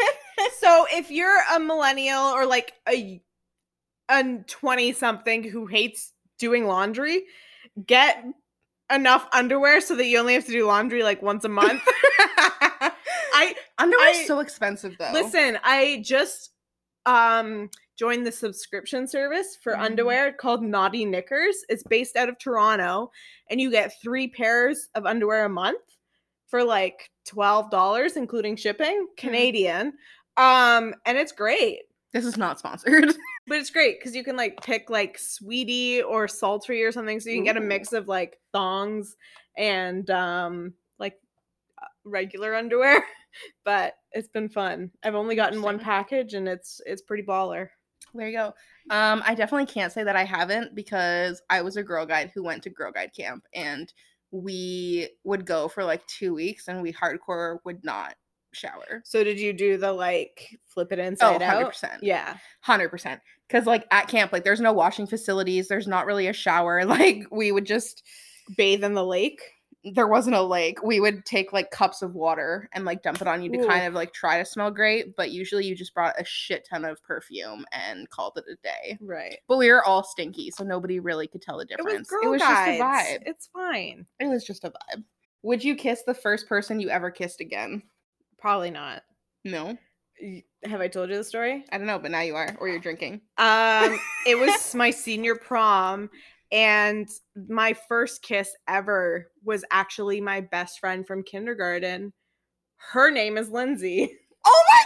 so 0.58 0.86
if 0.92 1.10
you're 1.10 1.40
a 1.54 1.60
millennial 1.60 2.22
or 2.22 2.46
like 2.46 2.72
a 2.88 3.20
a 4.08 4.38
20 4.46 4.92
something 4.92 5.44
who 5.44 5.66
hates 5.66 6.12
doing 6.38 6.66
laundry, 6.66 7.22
get 7.86 8.24
enough 8.92 9.26
underwear 9.32 9.80
so 9.80 9.94
that 9.94 10.06
you 10.06 10.18
only 10.18 10.34
have 10.34 10.46
to 10.46 10.52
do 10.52 10.66
laundry 10.66 11.02
like 11.02 11.22
once 11.22 11.44
a 11.44 11.48
month. 11.48 11.82
I 13.32 13.54
Underwear's 13.78 14.16
I- 14.16 14.24
so 14.26 14.40
expensive 14.40 14.96
though. 14.98 15.12
listen, 15.12 15.58
I 15.62 16.02
just 16.04 16.50
um 17.06 17.70
joined 18.00 18.26
the 18.26 18.32
subscription 18.32 19.06
service 19.06 19.58
for 19.62 19.74
Mhm. 19.74 19.80
underwear 19.80 20.32
called 20.32 20.62
Naughty 20.62 21.04
Knickers. 21.04 21.66
It's 21.68 21.82
based 21.82 22.16
out 22.16 22.30
of 22.30 22.38
Toronto 22.38 23.10
and 23.50 23.60
you 23.60 23.70
get 23.70 23.92
3 24.00 24.26
pairs 24.26 24.88
of 24.94 25.04
underwear 25.04 25.44
a 25.44 25.50
month 25.50 25.82
for 26.46 26.64
like 26.64 27.10
$12 27.26 28.16
including 28.16 28.56
shipping, 28.56 29.06
Canadian. 29.18 29.92
Um 30.38 30.94
and 31.04 31.18
it's 31.18 31.32
great. 31.32 31.82
This 32.12 32.24
is 32.24 32.38
not 32.38 32.58
sponsored. 32.58 33.14
But 33.46 33.58
it's 33.58 33.70
great 33.70 33.98
because 33.98 34.14
you 34.16 34.22
can 34.24 34.36
like 34.36 34.62
pick 34.62 34.88
like 34.90 35.18
sweetie 35.18 36.02
or 36.02 36.26
sultry 36.28 36.82
or 36.84 36.92
something. 36.92 37.18
So 37.20 37.28
you 37.30 37.36
can 37.36 37.44
get 37.44 37.56
a 37.56 37.60
mix 37.60 37.92
of 37.92 38.06
like 38.08 38.38
thongs 38.52 39.16
and 39.58 40.08
um 40.10 40.72
like 40.98 41.18
uh, 41.82 41.86
regular 42.04 42.54
underwear. 42.54 43.04
But 43.64 43.94
it's 44.12 44.26
been 44.28 44.48
fun. 44.48 44.90
I've 45.04 45.14
only 45.14 45.36
gotten 45.36 45.62
one 45.62 45.78
package 45.78 46.34
and 46.34 46.48
it's 46.48 46.80
it's 46.86 47.02
pretty 47.02 47.22
baller. 47.24 47.68
There 48.14 48.28
you 48.28 48.36
go. 48.36 48.54
Um, 48.90 49.22
I 49.26 49.34
definitely 49.34 49.66
can't 49.72 49.92
say 49.92 50.02
that 50.04 50.16
I 50.16 50.24
haven't 50.24 50.74
because 50.74 51.42
I 51.50 51.62
was 51.62 51.76
a 51.76 51.82
girl 51.82 52.06
guide 52.06 52.32
who 52.34 52.42
went 52.42 52.62
to 52.64 52.70
girl 52.70 52.92
guide 52.92 53.12
camp 53.16 53.44
and 53.54 53.92
we 54.32 55.08
would 55.24 55.44
go 55.44 55.68
for 55.68 55.84
like 55.84 56.06
two 56.06 56.34
weeks 56.34 56.68
and 56.68 56.82
we 56.82 56.92
hardcore 56.92 57.58
would 57.64 57.84
not 57.84 58.14
shower. 58.52 59.02
So 59.04 59.22
did 59.22 59.38
you 59.38 59.52
do 59.52 59.76
the 59.76 59.92
like 59.92 60.58
flip 60.66 60.92
it 60.92 60.98
Oh, 60.98 61.02
inside 61.02 61.42
out? 61.42 61.72
100%. 61.72 61.98
Yeah. 62.02 62.36
Hundred 62.60 62.88
percent. 62.88 63.20
Because 63.46 63.66
like 63.66 63.86
at 63.90 64.08
camp, 64.08 64.32
like 64.32 64.44
there's 64.44 64.60
no 64.60 64.72
washing 64.72 65.06
facilities. 65.06 65.68
There's 65.68 65.88
not 65.88 66.06
really 66.06 66.26
a 66.26 66.32
shower. 66.32 66.84
Like 66.90 67.24
we 67.30 67.52
would 67.52 67.66
just 67.66 68.02
Bathe 68.56 68.84
in 68.84 68.94
the 68.94 69.04
lake. 69.04 69.40
There 69.84 70.06
wasn't 70.06 70.36
a 70.36 70.42
lake. 70.42 70.82
We 70.82 71.00
would 71.00 71.24
take 71.24 71.52
like 71.52 71.70
cups 71.70 72.02
of 72.02 72.14
water 72.14 72.68
and 72.74 72.84
like 72.84 73.02
dump 73.02 73.22
it 73.22 73.28
on 73.28 73.42
you 73.42 73.50
to 73.52 73.66
kind 73.66 73.86
of 73.86 73.94
like 73.94 74.12
try 74.12 74.38
to 74.38 74.44
smell 74.44 74.70
great. 74.70 75.16
But 75.16 75.30
usually 75.30 75.66
you 75.66 75.74
just 75.74 75.94
brought 75.94 76.20
a 76.20 76.24
shit 76.24 76.66
ton 76.68 76.84
of 76.84 77.02
perfume 77.02 77.64
and 77.72 78.08
called 78.10 78.34
it 78.36 78.44
a 78.50 78.56
day. 78.62 78.98
Right. 79.00 79.38
But 79.48 79.58
we 79.58 79.70
were 79.70 79.84
all 79.84 80.04
stinky, 80.04 80.50
so 80.50 80.64
nobody 80.64 81.00
really 81.00 81.28
could 81.28 81.42
tell 81.42 81.58
the 81.58 81.64
difference. 81.64 82.12
It 82.12 82.28
was 82.28 82.40
girl 82.40 82.48
just 82.50 82.68
a 82.68 82.78
vibe. 82.78 83.22
It's 83.26 83.48
fine. 83.52 84.06
It 84.18 84.26
was 84.26 84.44
just 84.44 84.64
a 84.64 84.70
vibe. 84.70 85.04
Would 85.42 85.64
you 85.64 85.74
kiss 85.74 86.02
the 86.06 86.14
first 86.14 86.46
person 86.46 86.80
you 86.80 86.90
ever 86.90 87.10
kissed 87.10 87.40
again? 87.40 87.82
Probably 88.38 88.70
not. 88.70 89.02
No. 89.44 89.78
Have 90.64 90.82
I 90.82 90.88
told 90.88 91.08
you 91.08 91.16
the 91.16 91.24
story? 91.24 91.64
I 91.72 91.78
don't 91.78 91.86
know, 91.86 91.98
but 91.98 92.10
now 92.10 92.20
you 92.20 92.36
are, 92.36 92.54
or 92.60 92.68
you're 92.68 92.78
drinking. 92.78 93.22
Um, 93.38 93.98
it 94.26 94.38
was 94.38 94.74
my 94.74 94.90
senior 94.90 95.34
prom, 95.34 96.10
and 96.52 97.08
my 97.48 97.72
first 97.72 98.22
kiss 98.22 98.54
ever 98.68 99.30
was 99.44 99.64
actually 99.70 100.20
my 100.20 100.40
best 100.40 100.80
friend 100.80 101.06
from 101.06 101.22
kindergarten. 101.22 102.12
Her 102.76 103.10
name 103.10 103.36
is 103.38 103.50
Lindsay. 103.50 104.10
Oh 104.42 104.64
my 104.70 104.84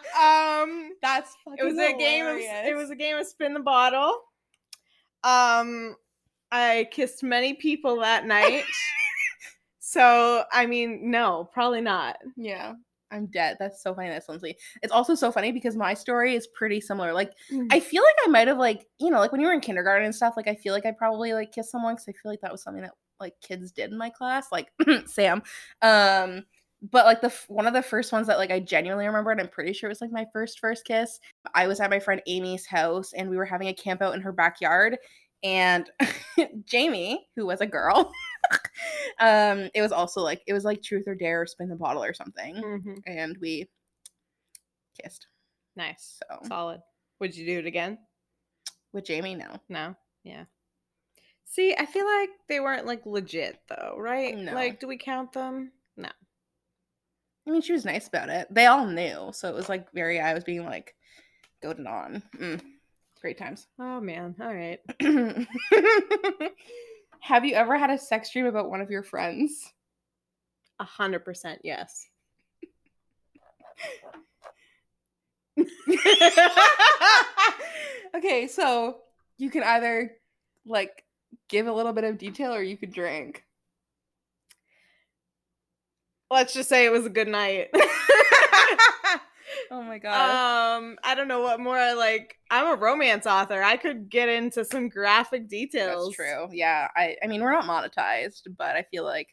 god! 0.18 0.64
um, 0.64 0.90
That's 1.00 1.32
it 1.56 1.64
was 1.64 1.78
a 1.78 1.96
game 1.96 2.26
of 2.26 2.38
it 2.38 2.76
was 2.76 2.90
a 2.90 2.96
game 2.96 3.16
of 3.16 3.24
spin 3.26 3.54
the 3.54 3.60
bottle. 3.60 4.16
Um, 5.22 5.94
I 6.50 6.88
kissed 6.90 7.22
many 7.22 7.54
people 7.54 8.00
that 8.00 8.26
night. 8.26 8.64
so 9.78 10.44
I 10.52 10.66
mean, 10.66 11.08
no, 11.08 11.48
probably 11.52 11.80
not. 11.80 12.16
yeah. 12.36 12.74
I'm 13.14 13.26
dead. 13.26 13.56
That's 13.58 13.82
so 13.82 13.94
funny. 13.94 14.08
That's 14.08 14.28
Lindsay. 14.28 14.56
It's 14.82 14.92
also 14.92 15.14
so 15.14 15.30
funny 15.32 15.52
because 15.52 15.76
my 15.76 15.94
story 15.94 16.34
is 16.34 16.46
pretty 16.48 16.80
similar. 16.80 17.12
Like, 17.12 17.32
Mm. 17.52 17.68
I 17.70 17.80
feel 17.80 18.02
like 18.02 18.16
I 18.26 18.28
might 18.30 18.48
have 18.48 18.58
like, 18.58 18.86
you 18.98 19.10
know, 19.10 19.18
like 19.20 19.32
when 19.32 19.40
you 19.40 19.46
were 19.46 19.52
in 19.52 19.60
kindergarten 19.60 20.04
and 20.04 20.14
stuff. 20.14 20.34
Like, 20.36 20.48
I 20.48 20.54
feel 20.54 20.74
like 20.74 20.86
I 20.86 20.90
probably 20.92 21.32
like 21.32 21.52
kissed 21.52 21.70
someone 21.70 21.94
because 21.94 22.08
I 22.08 22.12
feel 22.12 22.30
like 22.32 22.40
that 22.40 22.52
was 22.52 22.62
something 22.62 22.82
that 22.82 22.92
like 23.20 23.34
kids 23.40 23.70
did 23.72 23.90
in 23.92 23.96
my 23.98 24.10
class, 24.10 24.48
like 24.50 24.68
Sam. 25.06 25.42
Um, 25.80 26.44
but 26.90 27.06
like 27.06 27.22
the 27.22 27.32
one 27.48 27.66
of 27.66 27.72
the 27.72 27.80
first 27.82 28.12
ones 28.12 28.26
that 28.26 28.36
like 28.36 28.50
I 28.50 28.60
genuinely 28.60 29.06
remember, 29.06 29.30
and 29.30 29.40
I'm 29.40 29.48
pretty 29.48 29.72
sure 29.72 29.88
it 29.88 29.92
was 29.92 30.00
like 30.02 30.10
my 30.12 30.26
first 30.32 30.58
first 30.58 30.84
kiss. 30.84 31.18
I 31.54 31.66
was 31.66 31.80
at 31.80 31.88
my 31.88 31.98
friend 32.00 32.20
Amy's 32.26 32.66
house, 32.66 33.12
and 33.14 33.30
we 33.30 33.36
were 33.38 33.46
having 33.46 33.68
a 33.68 33.74
camp 33.74 34.02
out 34.02 34.14
in 34.14 34.20
her 34.20 34.32
backyard, 34.32 34.98
and 35.42 35.88
Jamie, 36.66 37.26
who 37.36 37.46
was 37.46 37.60
a 37.60 37.66
girl. 37.66 38.12
um 39.20 39.70
it 39.74 39.80
was 39.82 39.92
also 39.92 40.20
like 40.20 40.42
it 40.46 40.52
was 40.52 40.64
like 40.64 40.82
truth 40.82 41.04
or 41.06 41.14
dare 41.14 41.42
or 41.42 41.46
spin 41.46 41.68
the 41.68 41.76
bottle 41.76 42.02
or 42.04 42.14
something 42.14 42.56
Mhm. 42.56 43.02
and 43.06 43.36
we 43.40 43.68
kissed 45.02 45.26
Nice. 45.76 46.20
so 46.28 46.38
Solid. 46.48 46.80
Would 47.20 47.36
you 47.36 47.46
do 47.46 47.58
it 47.58 47.66
again? 47.66 47.98
with 48.92 49.04
jamie 49.06 49.34
no 49.34 49.56
No. 49.68 49.94
Yeah. 50.22 50.44
See, 51.46 51.74
I 51.76 51.84
feel 51.86 52.06
like 52.06 52.30
they 52.48 52.58
weren't 52.60 52.86
like 52.86 53.04
legit 53.06 53.60
though, 53.68 53.94
right? 53.98 54.36
No. 54.36 54.54
Like, 54.54 54.80
do 54.80 54.88
we 54.88 54.96
count 54.98 55.32
them? 55.32 55.72
No. 55.96 56.08
i 57.46 57.50
mean 57.50 57.60
she 57.62 57.72
was 57.72 57.84
nice 57.84 58.08
about 58.08 58.28
it 58.30 58.48
they 58.50 58.66
all 58.66 58.86
knew 58.86 59.30
so 59.32 59.48
it 59.48 59.54
was 59.54 59.68
like 59.68 59.90
very 59.92 60.18
i 60.20 60.32
was 60.34 60.42
being 60.44 60.64
like 60.64 60.94
goaded 61.62 61.86
on 61.86 62.22
mm, 62.36 62.60
great 63.20 63.36
times 63.38 63.66
Oh 63.78 64.00
man. 64.00 64.34
All 64.40 64.52
right. 64.54 64.80
have 67.24 67.44
you 67.46 67.54
ever 67.54 67.78
had 67.78 67.88
a 67.88 67.96
sex 67.96 68.30
dream 68.30 68.44
about 68.44 68.68
one 68.68 68.82
of 68.82 68.90
your 68.90 69.02
friends 69.02 69.72
A 70.78 70.84
hundred 70.84 71.24
percent 71.24 71.60
yes. 71.64 72.06
okay 78.14 78.46
so 78.46 78.98
you 79.38 79.50
can 79.50 79.62
either 79.62 80.12
like 80.66 81.04
give 81.48 81.66
a 81.66 81.72
little 81.72 81.92
bit 81.92 82.04
of 82.04 82.18
detail 82.18 82.52
or 82.54 82.62
you 82.62 82.76
could 82.76 82.92
drink 82.92 83.44
Let's 86.30 86.52
just 86.52 86.68
say 86.68 86.84
it 86.84 86.90
was 86.90 87.06
a 87.06 87.10
good 87.10 87.28
night. 87.28 87.68
oh 89.70 89.82
my 89.82 89.98
god 89.98 90.76
um, 90.78 90.96
I 91.04 91.14
don't 91.14 91.28
know 91.28 91.40
what 91.40 91.60
more 91.60 91.76
I 91.78 91.92
like. 91.94 92.36
I'm 92.50 92.66
a 92.72 92.76
romance 92.80 93.26
author. 93.26 93.62
I 93.62 93.76
could 93.76 94.08
get 94.08 94.28
into 94.28 94.64
some 94.64 94.88
graphic 94.88 95.48
details. 95.48 96.06
That's 96.06 96.16
true. 96.16 96.48
Yeah. 96.52 96.88
I 96.96 97.16
I 97.22 97.26
mean 97.26 97.42
we're 97.42 97.52
not 97.52 97.64
monetized, 97.64 98.42
but 98.58 98.76
I 98.76 98.84
feel 98.90 99.04
like 99.04 99.28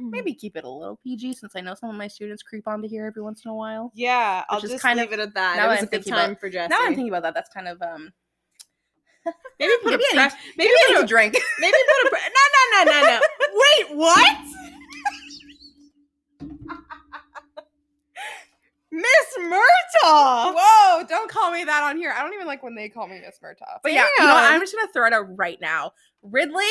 maybe 0.00 0.34
keep 0.34 0.56
it 0.56 0.64
a 0.64 0.68
little 0.70 0.98
PG 1.04 1.34
since 1.34 1.52
I 1.56 1.60
know 1.60 1.74
some 1.74 1.90
of 1.90 1.96
my 1.96 2.08
students 2.08 2.42
creep 2.42 2.66
onto 2.66 2.88
here 2.88 3.06
every 3.06 3.22
once 3.22 3.44
in 3.44 3.50
a 3.50 3.54
while. 3.54 3.92
Yeah, 3.94 4.44
I'll 4.48 4.60
just 4.60 4.80
kind 4.80 4.98
leave 4.98 5.08
of- 5.08 5.12
it 5.14 5.20
at 5.20 5.34
that. 5.34 5.56
now 5.56 5.64
It 5.64 5.66
that 5.66 5.68
was 5.68 5.78
I'm 5.78 5.84
a 5.84 5.86
good 5.86 5.90
thinking 5.90 6.12
about- 6.14 6.26
time 6.26 6.36
for 6.36 6.48
Jesse. 6.50 6.68
Now 6.70 6.78
that 6.78 6.86
I'm 6.86 6.94
thinking 6.94 7.08
about 7.12 7.22
that, 7.24 7.34
that's 7.34 7.50
kind 7.52 7.68
of 7.68 7.82
um 7.82 8.12
maybe 9.60 9.72
put 9.82 9.90
maybe 9.92 10.04
a 10.14 10.20
I 10.20 10.24
need- 10.24 10.30
pre- 10.30 10.38
maybe, 10.56 10.70
maybe 10.88 10.94
put 10.96 11.04
a 11.04 11.06
drink. 11.06 11.34
maybe 11.58 11.76
put 11.86 12.06
a 12.06 12.10
pre- 12.10 12.20
no 12.20 12.84
no 12.84 12.84
no 12.84 13.00
no 13.00 13.06
no. 13.10 13.20
Wait, 13.90 13.96
what? 13.96 14.38
Miss 18.90 19.38
Murtaugh. 19.40 20.54
Whoa, 20.56 21.04
don't 21.08 21.28
call 21.44 21.52
me 21.52 21.64
that 21.64 21.82
on 21.84 21.96
here. 21.96 22.12
I 22.16 22.22
don't 22.22 22.34
even 22.34 22.46
like 22.46 22.62
when 22.62 22.74
they 22.74 22.88
call 22.88 23.06
me 23.06 23.20
Miss 23.20 23.38
Murtaugh. 23.42 23.80
But 23.82 23.92
yeah, 23.92 24.06
you 24.18 24.26
know 24.26 24.34
what? 24.34 24.44
I'm 24.44 24.60
just 24.60 24.74
gonna 24.74 24.90
throw 24.92 25.06
it 25.06 25.12
out 25.12 25.26
right 25.36 25.60
now. 25.60 25.92
Ridley, 26.22 26.64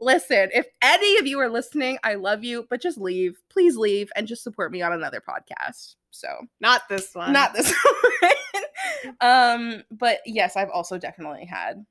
listen, 0.00 0.50
if 0.54 0.66
any 0.82 1.18
of 1.18 1.26
you 1.26 1.38
are 1.40 1.48
listening, 1.48 1.98
I 2.02 2.14
love 2.14 2.42
you, 2.44 2.66
but 2.70 2.80
just 2.80 2.98
leave. 2.98 3.38
Please 3.50 3.76
leave 3.76 4.10
and 4.16 4.26
just 4.26 4.42
support 4.42 4.72
me 4.72 4.82
on 4.82 4.92
another 4.92 5.20
podcast. 5.20 5.96
So 6.10 6.28
Not 6.60 6.82
this 6.88 7.14
one. 7.14 7.32
not 7.32 7.52
this 7.54 7.74
one. 8.20 9.14
um, 9.20 9.82
but 9.90 10.20
yes, 10.26 10.56
I've 10.56 10.70
also 10.70 10.96
definitely 10.98 11.44
had 11.44 11.84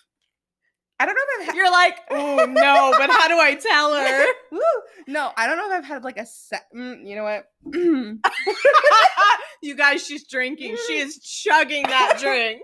I 1.00 1.06
don't 1.06 1.16
know 1.16 1.22
if 1.22 1.40
I've 1.40 1.46
had 1.48 1.56
You're 1.56 1.72
like, 1.72 1.98
oh 2.12 2.46
no, 2.46 2.94
but 2.98 3.10
how 3.10 3.30
do 3.30 3.40
I 3.40 3.56
tell 3.56 3.96
her? 3.96 4.26
No, 5.08 5.32
I 5.36 5.48
don't 5.48 5.58
know 5.58 5.66
if 5.72 5.72
I've 5.72 5.86
had 5.86 6.04
like 6.04 6.18
a 6.18 6.26
set. 6.26 6.66
Mm, 6.76 7.08
you 7.08 7.16
know 7.16 7.24
what? 7.24 7.46
you 9.64 9.76
guys, 9.76 10.06
she's 10.06 10.28
drinking. 10.28 10.78
She 10.86 11.00
is 11.00 11.18
chugging 11.18 11.82
that 11.84 12.20
drink. 12.22 12.62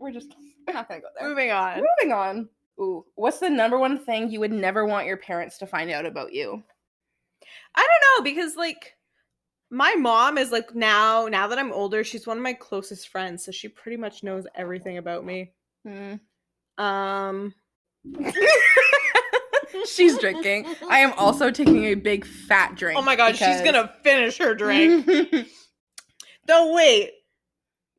We're 0.00 0.10
just 0.10 0.34
not 0.66 0.88
gonna 0.88 1.00
go 1.00 1.06
there. 1.16 1.28
Moving 1.28 1.52
on. 1.52 1.76
Moving 1.76 2.12
on. 2.12 2.48
Ooh, 2.80 3.04
what's 3.14 3.38
the 3.38 3.50
number 3.50 3.78
one 3.78 3.98
thing 3.98 4.32
you 4.32 4.40
would 4.40 4.50
never 4.50 4.84
want 4.84 5.06
your 5.06 5.16
parents 5.16 5.58
to 5.58 5.66
find 5.66 5.92
out 5.92 6.06
about 6.06 6.32
you? 6.32 6.60
I 7.76 7.86
don't 7.86 8.24
know 8.24 8.24
because 8.24 8.56
like 8.56 8.96
my 9.70 9.94
mom 9.94 10.38
is 10.38 10.50
like 10.50 10.74
now 10.74 11.26
now 11.26 11.46
that 11.46 11.58
I'm 11.58 11.72
older, 11.72 12.02
she's 12.02 12.26
one 12.26 12.38
of 12.38 12.42
my 12.42 12.54
closest 12.54 13.08
friends, 13.08 13.44
so 13.44 13.52
she 13.52 13.68
pretty 13.68 13.96
much 13.96 14.24
knows 14.24 14.44
everything 14.56 14.98
about 14.98 15.24
me. 15.24 15.52
Hmm. 15.86 16.14
Um 16.78 17.54
She's 19.86 20.18
drinking. 20.18 20.66
I 20.88 20.98
am 20.98 21.12
also 21.14 21.50
taking 21.50 21.84
a 21.86 21.94
big 21.94 22.24
fat 22.24 22.76
drink. 22.76 22.98
Oh 22.98 23.02
my 23.02 23.16
god, 23.16 23.36
she's 23.36 23.60
gonna 23.62 23.92
finish 24.02 24.38
her 24.38 24.54
drink. 24.54 25.06
Though 26.46 26.74
wait, 26.74 27.10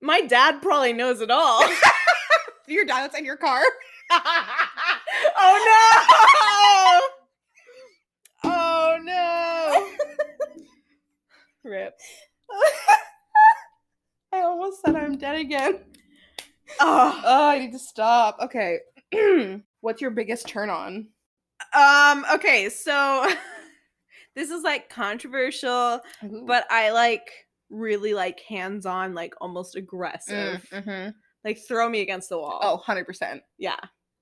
my 0.01 0.21
dad 0.21 0.61
probably 0.61 0.93
knows 0.93 1.21
it 1.21 1.31
all. 1.31 1.63
your 2.67 2.85
dad's 2.85 3.15
in 3.15 3.25
your 3.25 3.37
car. 3.37 3.61
oh 4.11 5.61
no! 8.43 8.51
Oh 8.51 8.97
no! 9.01 9.89
Rip. 11.63 11.97
I 14.33 14.41
almost 14.41 14.81
said 14.83 14.95
I'm 14.95 15.17
dead 15.17 15.37
again. 15.37 15.79
Oh. 16.79 17.21
Oh, 17.25 17.49
I 17.49 17.59
need 17.59 17.73
to 17.73 17.79
stop. 17.79 18.37
Okay. 18.41 18.79
What's 19.81 20.01
your 20.01 20.11
biggest 20.11 20.47
turn 20.47 20.69
on? 20.69 21.07
Um, 21.73 22.25
okay, 22.33 22.69
so 22.69 23.27
this 24.35 24.49
is 24.49 24.63
like 24.63 24.89
controversial, 24.89 26.01
but 26.45 26.65
I 26.69 26.91
like 26.91 27.29
really 27.69 28.13
like 28.13 28.39
hands-on, 28.41 29.13
like 29.13 29.33
almost 29.41 29.75
aggressive. 29.75 30.65
mm-hmm. 30.71 31.09
Like 31.43 31.59
throw 31.67 31.89
me 31.89 32.01
against 32.01 32.29
the 32.29 32.37
wall. 32.37 32.59
Oh, 32.61 32.81
100%. 32.87 33.41
yeah. 33.57 33.75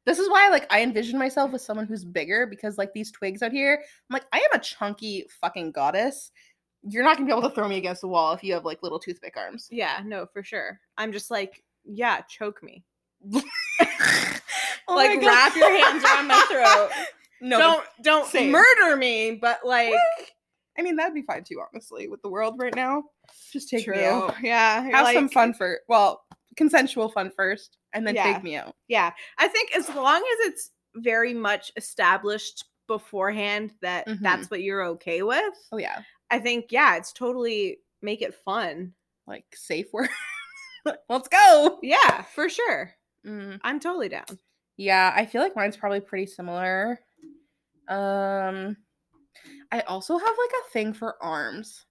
This 0.06 0.18
is 0.18 0.28
why 0.30 0.50
like 0.50 0.66
I 0.74 0.82
envision 0.82 1.20
myself 1.20 1.52
with 1.52 1.62
someone 1.62 1.86
who's 1.86 2.04
bigger 2.04 2.48
because 2.48 2.78
like 2.80 2.92
these 2.94 3.12
twigs 3.12 3.44
out 3.44 3.52
here, 3.52 3.76
I'm 3.76 4.14
like, 4.14 4.26
I 4.34 4.38
am 4.40 4.60
a 4.60 4.60
chunky 4.60 5.28
fucking 5.40 5.74
goddess. 5.74 6.32
You're 6.84 7.04
not 7.04 7.18
gonna 7.18 7.28
be 7.28 7.32
able 7.38 7.48
to 7.48 7.54
throw 7.54 7.68
me 7.68 7.78
against 7.78 8.02
the 8.02 8.08
wall 8.08 8.34
if 8.34 8.44
you 8.44 8.54
have 8.54 8.66
like 8.66 8.82
little 8.82 8.98
toothpick 8.98 9.36
arms. 9.38 9.68
Yeah, 9.70 10.02
no, 10.04 10.26
for 10.34 10.42
sure. 10.42 10.80
I'm 10.98 11.12
just 11.12 11.30
like, 11.30 11.64
yeah, 11.86 12.22
choke 12.22 12.62
me. 12.64 12.84
Oh 14.88 14.96
like 14.96 15.22
wrap 15.22 15.56
your 15.56 15.70
hands 15.72 16.04
around 16.04 16.28
my 16.28 16.46
throat. 16.50 16.90
No, 17.44 17.58
don't 17.58 17.84
don't 18.04 18.28
same. 18.28 18.52
murder 18.52 18.96
me, 18.96 19.32
but 19.32 19.62
like 19.66 19.94
I 20.78 20.84
mean 20.84 20.96
that'd 20.98 21.16
be 21.16 21.24
fine 21.24 21.44
too, 21.44 21.60
honestly, 21.74 22.08
with 22.08 22.22
the 22.22 22.30
world 22.30 22.56
right 22.60 22.76
now. 22.76 23.04
Just 23.52 23.68
take 23.70 23.88
me 23.88 24.04
out. 24.04 24.36
Yeah. 24.44 24.84
Have 24.92 25.12
some 25.14 25.28
fun 25.28 25.54
for 25.56 25.80
well, 25.88 26.22
consensual 26.56 27.10
fun 27.10 27.32
first, 27.36 27.78
and 27.94 28.06
then 28.06 28.14
Yeah. 28.14 28.32
take 28.34 28.44
me 28.44 28.56
out. 28.58 28.76
Yeah. 28.88 29.12
I 29.40 29.48
think 29.48 29.76
as 29.76 29.90
long 29.90 30.18
as 30.18 30.48
it's 30.50 30.70
very 30.98 31.34
much 31.34 31.72
established 31.78 32.66
beforehand 32.88 33.74
that 33.82 34.08
Mhm. 34.08 34.20
that's 34.22 34.52
what 34.52 34.62
you're 34.62 34.84
okay 34.84 35.24
with, 35.24 35.56
Oh 35.72 35.78
yeah, 35.78 36.02
I 36.30 36.38
think 36.38 36.72
yeah, 36.72 36.96
it's 36.98 37.12
totally 37.12 37.80
make 38.04 38.22
it 38.22 38.36
fun. 38.36 38.94
like 39.26 39.46
safe 39.56 39.88
word. 39.94 40.10
Let's 41.10 41.28
go. 41.28 41.80
Yeah, 41.82 42.24
for 42.24 42.50
sure. 42.50 42.92
Mm. 43.26 43.60
I'm 43.64 43.80
totally 43.80 44.10
down. 44.10 44.26
Yeah, 44.78 45.14
I 45.16 45.26
feel 45.26 45.42
like 45.42 45.56
mine's 45.56 45.78
probably 45.78 46.00
pretty 46.00 46.26
similar. 46.26 47.00
Um 47.88 48.78
I 49.72 49.82
also 49.82 50.18
have 50.18 50.28
like 50.38 50.52
a 50.66 50.72
thing 50.72 50.94
for 50.94 51.22
arms. 51.22 51.86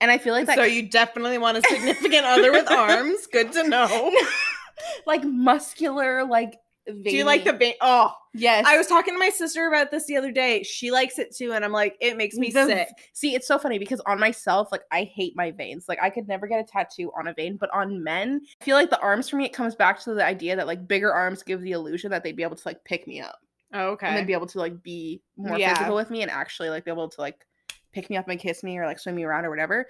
And 0.00 0.10
I 0.10 0.18
feel 0.18 0.32
like 0.32 0.46
that 0.46 0.56
so 0.56 0.62
you 0.64 0.88
definitely 0.88 1.38
want 1.38 1.58
a 1.58 1.62
significant 1.62 2.24
other 2.24 2.52
with 2.52 2.70
arms. 2.70 3.26
Good 3.26 3.52
to 3.52 3.68
know. 3.68 4.12
like 5.06 5.24
muscular 5.24 6.24
like 6.24 6.58
Do 6.92 7.16
you 7.16 7.24
like 7.24 7.44
the 7.44 7.52
veiny- 7.52 7.58
vein? 7.58 7.74
Oh, 7.80 8.12
Yes. 8.32 8.64
I 8.66 8.78
was 8.78 8.86
talking 8.86 9.12
to 9.14 9.18
my 9.18 9.30
sister 9.30 9.66
about 9.66 9.90
this 9.90 10.06
the 10.06 10.16
other 10.16 10.30
day. 10.30 10.62
She 10.62 10.90
likes 10.92 11.18
it 11.18 11.34
too, 11.34 11.52
and 11.52 11.64
I'm 11.64 11.72
like, 11.72 11.96
it 12.00 12.16
makes 12.16 12.36
me 12.36 12.50
The- 12.52 12.66
sick. 12.66 12.88
See, 13.12 13.34
it's 13.34 13.46
so 13.48 13.58
funny 13.58 13.78
because 13.78 14.00
on 14.06 14.20
myself, 14.20 14.68
like 14.70 14.82
I 14.92 15.02
hate 15.04 15.34
my 15.34 15.50
veins. 15.50 15.86
Like 15.88 15.98
I 16.00 16.10
could 16.10 16.28
never 16.28 16.46
get 16.46 16.60
a 16.60 16.64
tattoo 16.64 17.10
on 17.18 17.26
a 17.26 17.34
vein, 17.34 17.56
but 17.56 17.70
on 17.74 18.04
men, 18.04 18.40
I 18.60 18.64
feel 18.64 18.76
like 18.76 18.90
the 18.90 19.00
arms 19.00 19.28
for 19.28 19.36
me, 19.36 19.44
it 19.46 19.52
comes 19.52 19.74
back 19.74 20.00
to 20.04 20.14
the 20.14 20.24
idea 20.24 20.54
that 20.56 20.66
like 20.68 20.86
bigger 20.86 21.12
arms 21.12 21.42
give 21.42 21.60
the 21.60 21.72
illusion 21.72 22.10
that 22.12 22.22
they'd 22.22 22.36
be 22.36 22.44
able 22.44 22.56
to 22.56 22.68
like 22.68 22.84
pick 22.84 23.06
me 23.08 23.20
up 23.20 23.38
and 23.72 23.82
Okay. 23.82 24.06
And 24.06 24.16
then 24.16 24.26
be 24.26 24.32
able 24.32 24.46
to 24.48 24.58
like 24.58 24.80
be 24.82 25.22
more 25.36 25.58
Yeah. 25.58 25.74
physical 25.74 25.96
with 25.96 26.10
me 26.10 26.22
and 26.22 26.30
actually 26.30 26.70
like 26.70 26.84
be 26.84 26.90
able 26.92 27.08
to 27.08 27.20
like 27.20 27.44
pick 27.92 28.08
me 28.10 28.16
up 28.16 28.28
and 28.28 28.38
kiss 28.38 28.62
me 28.62 28.78
or 28.78 28.86
like 28.86 29.00
swim 29.00 29.16
me 29.16 29.24
around 29.24 29.44
or 29.44 29.50
whatever. 29.50 29.86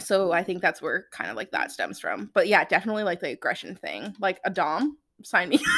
So 0.00 0.32
I 0.32 0.42
think 0.42 0.60
that's 0.60 0.82
where 0.82 1.06
kind 1.12 1.30
of 1.30 1.36
like 1.36 1.52
that 1.52 1.70
stems 1.70 2.00
from. 2.00 2.30
But 2.34 2.48
yeah, 2.48 2.64
definitely 2.64 3.04
like 3.04 3.20
the 3.20 3.28
aggression 3.30 3.76
thing. 3.76 4.16
Like 4.18 4.40
a 4.44 4.50
dom, 4.50 4.98
sign 5.24 5.48
me. 5.48 5.58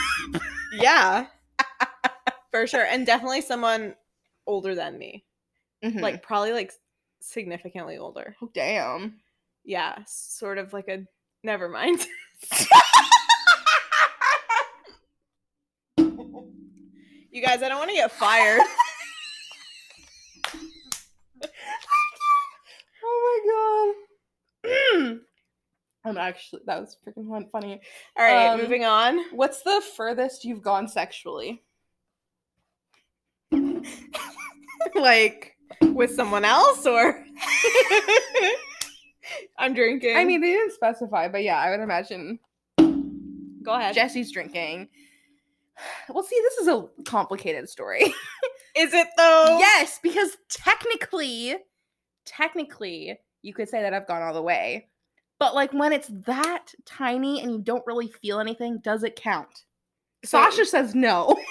Yeah. 0.72 1.26
For 2.50 2.66
sure. 2.66 2.84
And 2.84 3.06
definitely 3.06 3.40
someone 3.40 3.94
older 4.46 4.74
than 4.74 4.98
me. 4.98 5.24
Mhm. 5.82 6.00
Like 6.02 6.22
probably 6.22 6.52
like 6.52 6.72
significantly 7.20 7.96
older. 7.98 8.34
oh, 8.42 8.50
damn. 8.52 9.20
Yeah. 9.64 9.96
Sort 10.06 10.58
of 10.58 10.72
like 10.72 10.88
a 10.88 11.04
never 11.44 11.68
mind. 11.68 12.04
you 17.30 17.42
guys, 17.42 17.62
I 17.62 17.68
don't 17.68 17.78
want 17.78 17.90
to 17.90 17.96
get 17.96 18.10
fired. 18.12 18.60
Oh 23.04 23.94
my 24.64 24.74
god. 25.04 25.18
I'm 26.06 26.18
actually 26.18 26.62
that 26.66 26.80
was 26.80 26.96
freaking 27.06 27.50
funny. 27.50 27.80
All 28.16 28.24
right, 28.24 28.48
Um, 28.48 28.60
moving 28.60 28.84
on. 28.84 29.18
What's 29.34 29.62
the 29.62 29.82
furthest 29.96 30.44
you've 30.44 30.62
gone 30.62 30.88
sexually? 30.88 31.62
like 34.94 35.56
with 35.82 36.14
someone 36.14 36.44
else 36.44 36.86
or 36.86 37.24
I'm 39.58 39.74
drinking. 39.74 40.16
I 40.16 40.24
mean, 40.24 40.40
they 40.40 40.52
didn't 40.52 40.72
specify, 40.72 41.28
but 41.28 41.42
yeah, 41.42 41.58
I 41.58 41.70
would 41.70 41.80
imagine 41.80 42.38
go 42.78 43.74
ahead. 43.74 43.94
Jesse's 43.94 44.30
drinking. 44.32 44.88
Well, 46.08 46.24
see, 46.24 46.40
this 46.42 46.54
is 46.56 46.68
a 46.68 46.86
complicated 47.04 47.68
story. 47.68 48.02
Is 48.78 48.94
it 48.94 49.08
though? 49.18 49.58
yes, 49.58 50.00
because 50.02 50.30
technically, 50.48 51.54
technically, 52.24 53.18
you 53.42 53.52
could 53.52 53.68
say 53.68 53.82
that 53.82 53.92
I've 53.92 54.06
gone 54.06 54.22
all 54.22 54.32
the 54.32 54.40
way. 54.40 54.86
But 55.38 55.54
like 55.54 55.72
when 55.72 55.92
it's 55.92 56.08
that 56.26 56.72
tiny 56.84 57.40
and 57.42 57.50
you 57.52 57.58
don't 57.58 57.86
really 57.86 58.08
feel 58.08 58.40
anything, 58.40 58.78
does 58.82 59.02
it 59.02 59.16
count? 59.16 59.64
So- 60.24 60.38
Sasha 60.38 60.64
says 60.64 60.94
no. 60.94 61.36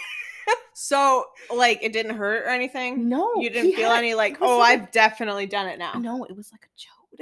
So 0.77 1.23
like 1.55 1.79
it 1.81 1.93
didn't 1.93 2.17
hurt 2.17 2.43
or 2.43 2.49
anything? 2.49 3.07
No. 3.07 3.31
You 3.37 3.49
didn't 3.49 3.73
feel 3.75 3.89
had- 3.89 3.99
any 3.99 4.13
like, 4.13 4.37
oh, 4.41 4.57
like 4.59 4.81
I've 4.81 4.91
definitely 4.91 5.45
done 5.47 5.67
it 5.67 5.79
now. 5.79 5.93
No, 5.93 6.25
it 6.25 6.35
was 6.35 6.51
like 6.51 6.65
a 6.65 6.73
joke. 6.77 6.91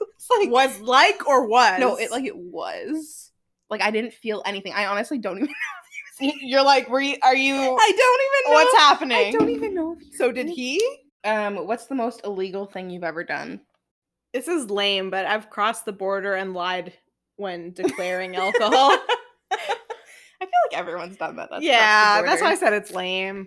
was 0.00 0.26
like 0.40 0.50
Was 0.50 0.80
like 0.80 1.26
or 1.28 1.46
was? 1.46 1.78
no, 1.78 1.96
it 1.96 2.10
like 2.10 2.24
it 2.24 2.36
was. 2.36 3.30
Like 3.68 3.82
I 3.82 3.90
didn't 3.90 4.14
feel 4.14 4.42
anything. 4.46 4.72
I 4.72 4.86
honestly 4.86 5.18
don't 5.18 5.36
even. 5.38 5.48
Know 5.48 6.32
you're 6.40 6.64
like, 6.64 6.88
were 6.88 7.00
you? 7.00 7.16
Are 7.22 7.36
you? 7.36 7.54
I 7.54 7.92
don't 7.92 8.48
even 8.48 8.50
know. 8.50 8.54
what's 8.54 8.78
happening? 8.78 9.18
I 9.18 9.30
don't 9.30 9.50
even 9.50 9.74
know. 9.74 9.96
If 10.00 10.16
So 10.16 10.32
did 10.32 10.48
he? 10.48 10.80
Um, 11.24 11.66
what's 11.66 11.86
the 11.86 11.94
most 11.94 12.22
illegal 12.24 12.64
thing 12.64 12.88
you've 12.88 13.04
ever 13.04 13.22
done? 13.24 13.60
This 14.36 14.48
is 14.48 14.70
lame, 14.70 15.08
but 15.08 15.24
I've 15.24 15.48
crossed 15.48 15.86
the 15.86 15.94
border 15.94 16.34
and 16.34 16.52
lied 16.52 16.92
when 17.36 17.72
declaring 17.74 18.36
alcohol. 18.36 18.70
I 19.50 19.56
feel 20.40 20.48
like 20.70 20.78
everyone's 20.78 21.16
done 21.16 21.36
that. 21.36 21.48
That's 21.50 21.64
yeah, 21.64 22.20
that's 22.20 22.42
why 22.42 22.50
I 22.50 22.54
said 22.54 22.74
it's 22.74 22.92
lame. 22.92 23.46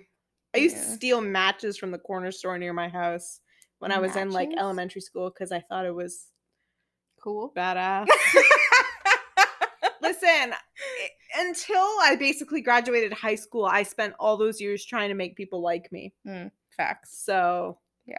I 0.55 0.58
used 0.58 0.77
to 0.77 0.81
steal 0.81 1.22
matches 1.22 1.77
from 1.77 1.91
the 1.91 2.00
corner 2.00 2.31
store 2.31 2.58
near 2.58 2.74
my 2.74 2.88
house 2.88 3.39
when 3.77 3.91
I 3.91 4.00
was 4.00 4.15
in 4.15 4.31
like 4.31 4.50
elementary 4.58 5.01
school 5.01 5.29
because 5.29 5.51
I 5.51 5.60
thought 5.60 5.86
it 5.86 5.93
was 5.93 6.25
cool. 7.24 7.53
badass. 7.55 8.08
Listen, 10.01 10.55
until 11.38 11.77
I 11.77 12.15
basically 12.19 12.62
graduated 12.62 13.13
high 13.13 13.36
school, 13.36 13.65
I 13.65 13.84
spent 13.84 14.15
all 14.19 14.38
those 14.38 14.60
years 14.60 14.84
trying 14.84 15.10
to 15.10 15.15
make 15.15 15.36
people 15.36 15.62
like 15.62 15.91
me. 15.91 16.15
Mm, 16.27 16.50
facts. 16.75 17.24
So, 17.24 17.77
Yeah. 18.08 18.15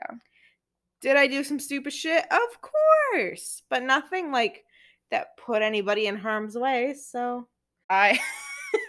Did 1.01 1.17
I 1.17 1.27
do 1.27 1.43
some 1.45 1.59
stupid 1.59 1.93
shit? 1.93 2.25
Of 2.31 2.61
course, 2.61 3.63
but 3.71 3.83
nothing 3.83 4.33
like 4.33 4.65
that 5.11 5.37
put 5.37 5.63
anybody 5.63 6.07
in 6.07 6.17
harm's 6.17 6.57
way. 6.57 6.95
So, 6.95 7.49
I 7.89 8.19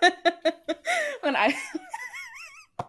when 1.21 1.35
I 1.35 1.55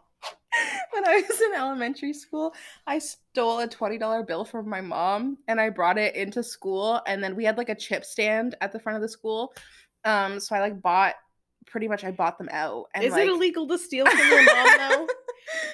when 0.91 1.07
I 1.07 1.23
was 1.29 1.41
in 1.41 1.55
elementary 1.55 2.12
school, 2.12 2.55
I 2.87 2.99
stole 2.99 3.61
a 3.61 3.69
twenty 3.69 3.99
dollar 3.99 4.23
bill 4.23 4.45
from 4.45 4.69
my 4.69 4.81
mom 4.81 5.38
and 5.49 5.61
I 5.61 5.71
brought 5.71 5.99
it 5.99 6.14
into 6.14 6.42
school. 6.42 7.01
And 7.07 7.23
then 7.23 7.37
we 7.37 7.44
had 7.44 7.57
like 7.57 7.68
a 7.68 7.75
chip 7.75 8.05
stand 8.05 8.57
at 8.61 8.73
the 8.73 8.81
front 8.81 8.97
of 8.97 9.03
the 9.03 9.09
school. 9.09 9.55
Um, 10.05 10.40
so 10.40 10.57
I 10.57 10.61
like 10.61 10.83
bought 10.83 11.14
pretty 11.66 11.88
much 11.88 12.05
I 12.05 12.11
bought 12.11 12.38
them 12.38 12.49
out. 12.51 12.87
And 12.94 13.05
is 13.05 13.12
like, 13.12 13.25
it 13.25 13.29
illegal 13.29 13.66
to 13.68 13.79
steal 13.79 14.07
from 14.07 14.18
your 14.18 14.44
mom 14.44 14.79
though? 14.79 15.07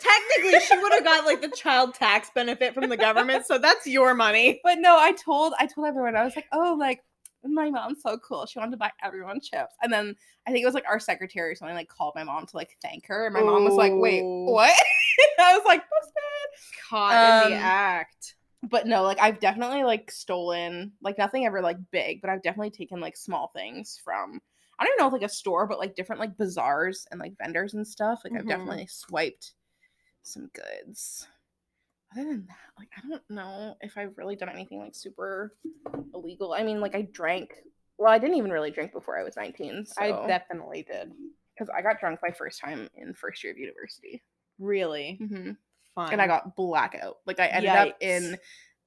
Technically, 0.01 0.61
she 0.61 0.77
would 0.79 0.93
have 0.93 1.05
got 1.05 1.25
like 1.27 1.41
the 1.41 1.49
child 1.57 1.95
tax 1.95 2.31
benefit 2.35 2.75
from 2.75 2.89
the 2.89 2.97
government, 2.97 3.47
so 3.47 3.59
that's 3.59 3.87
your 3.87 4.15
money. 4.15 4.61
But 4.65 4.79
no, 4.81 4.97
I 4.99 5.13
told 5.13 5.55
I 5.59 5.67
told 5.67 5.87
everyone 5.87 6.17
I 6.17 6.25
was 6.25 6.37
like, 6.37 6.47
oh, 6.53 6.77
like 6.79 7.03
my 7.45 7.71
mom's 7.71 8.03
so 8.03 8.19
cool. 8.19 8.47
She 8.47 8.59
wanted 8.59 8.73
to 8.73 8.77
buy 8.77 8.91
everyone 9.03 9.41
chips, 9.41 9.75
and 9.83 9.93
then 9.93 10.15
I 10.47 10.51
think 10.53 10.63
it 10.63 10.67
was 10.67 10.75
like 10.75 10.89
our 10.89 11.01
secretary 11.01 11.51
or 11.53 11.55
something 11.55 11.77
like 11.77 11.89
called 11.89 12.15
my 12.15 12.25
mom 12.25 12.47
to 12.47 12.57
like 12.57 12.77
thank 12.83 13.07
her, 13.07 13.27
and 13.27 13.35
my 13.35 13.43
mom 13.43 13.65
was 13.65 13.77
like, 13.77 13.93
wait, 13.97 14.25
what? 14.45 14.75
I 15.39 15.57
was 15.57 15.65
like, 15.67 15.83
busted. 15.89 16.79
Caught 16.89 17.13
in 17.23 17.39
the 17.41 17.55
Um, 17.55 17.61
act. 17.63 18.35
But 18.65 18.87
no, 18.87 19.03
like 19.03 19.21
I've 19.21 19.39
definitely 19.41 19.85
like 19.85 20.11
stolen 20.11 20.93
like 21.01 21.17
nothing 21.19 21.47
ever 21.47 21.61
like 21.61 21.77
big, 21.93 22.21
but 22.21 22.31
I've 22.31 22.43
definitely 22.43 22.71
taken 22.71 23.01
like 23.01 23.17
small 23.17 23.51
things 23.55 24.01
from. 24.03 24.41
I 24.79 24.85
don't 24.85 24.93
even 24.95 25.03
know 25.03 25.07
if 25.09 25.13
like 25.13 25.29
a 25.29 25.33
store, 25.33 25.67
but 25.67 25.79
like 25.79 25.95
different 25.97 26.21
like 26.21 26.37
bazaars 26.37 27.07
and 27.11 27.19
like 27.21 27.37
vendors 27.39 27.75
and 27.75 27.87
stuff. 27.87 28.21
Like 28.25 28.33
I've 28.35 28.45
Mhm. 28.45 28.49
definitely 28.49 28.87
swiped 28.89 29.55
some 30.29 30.51
goods. 30.55 31.27
Other 32.13 32.25
than 32.25 32.47
that, 32.47 32.57
like 32.79 32.89
I 32.97 33.07
don't 33.09 33.23
know 33.29 33.77
if 33.81 33.99
I've 33.99 34.17
really 34.17 34.37
done 34.37 34.49
anything 34.49 34.79
like 34.81 34.95
super 34.95 35.55
illegal. 36.15 36.53
I 36.55 36.63
mean, 36.63 36.81
like 36.81 36.95
I 36.95 37.03
drank. 37.13 37.51
Well, 37.99 38.13
I 38.13 38.19
didn't 38.19 38.37
even 38.37 38.51
really 38.51 38.71
drink 38.71 38.93
before 38.93 39.19
I 39.19 39.25
was 39.25 39.37
nineteen. 39.37 39.85
So 39.87 40.01
I 40.03 40.27
definitely 40.27 40.85
did. 40.85 41.13
because 41.55 41.69
I 41.77 41.83
got 41.83 42.01
drunk 42.01 42.21
my 42.23 42.31
first 42.31 42.61
time 42.61 42.89
in 42.95 43.13
first 43.15 43.43
year 43.45 43.53
of 43.53 43.59
university, 43.59 44.23
Really 44.59 45.17
hmm 45.19 45.51
fun. 45.95 46.13
and 46.13 46.23
I 46.23 46.27
got 46.27 46.57
blackout. 46.57 47.17
Like 47.27 47.41
I 47.41 47.47
ended 47.49 47.75
up 47.75 47.97
in 48.01 48.39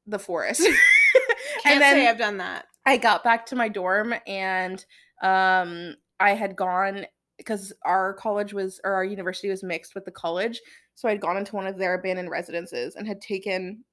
the 0.07 0.19
forest. 0.19 0.61
Can't 1.61 1.73
and 1.75 1.81
then 1.81 1.95
say 1.97 2.07
I've 2.07 2.17
done 2.17 2.37
that. 2.37 2.65
I 2.85 2.97
got 2.97 3.23
back 3.23 3.45
to 3.47 3.55
my 3.55 3.67
dorm 3.69 4.15
and 4.25 4.83
um 5.21 5.95
I 6.19 6.31
had 6.31 6.55
gone 6.55 7.05
because 7.45 7.73
our 7.85 8.13
college 8.13 8.53
was 8.53 8.79
or 8.83 8.93
our 8.93 9.03
university 9.03 9.49
was 9.49 9.63
mixed 9.63 9.95
with 9.95 10.05
the 10.05 10.11
college. 10.11 10.61
So 10.95 11.09
I'd 11.09 11.21
gone 11.21 11.37
into 11.37 11.55
one 11.55 11.67
of 11.67 11.77
their 11.77 11.95
abandoned 11.95 12.29
residences 12.29 12.95
and 12.95 13.07
had 13.07 13.21
taken 13.21 13.83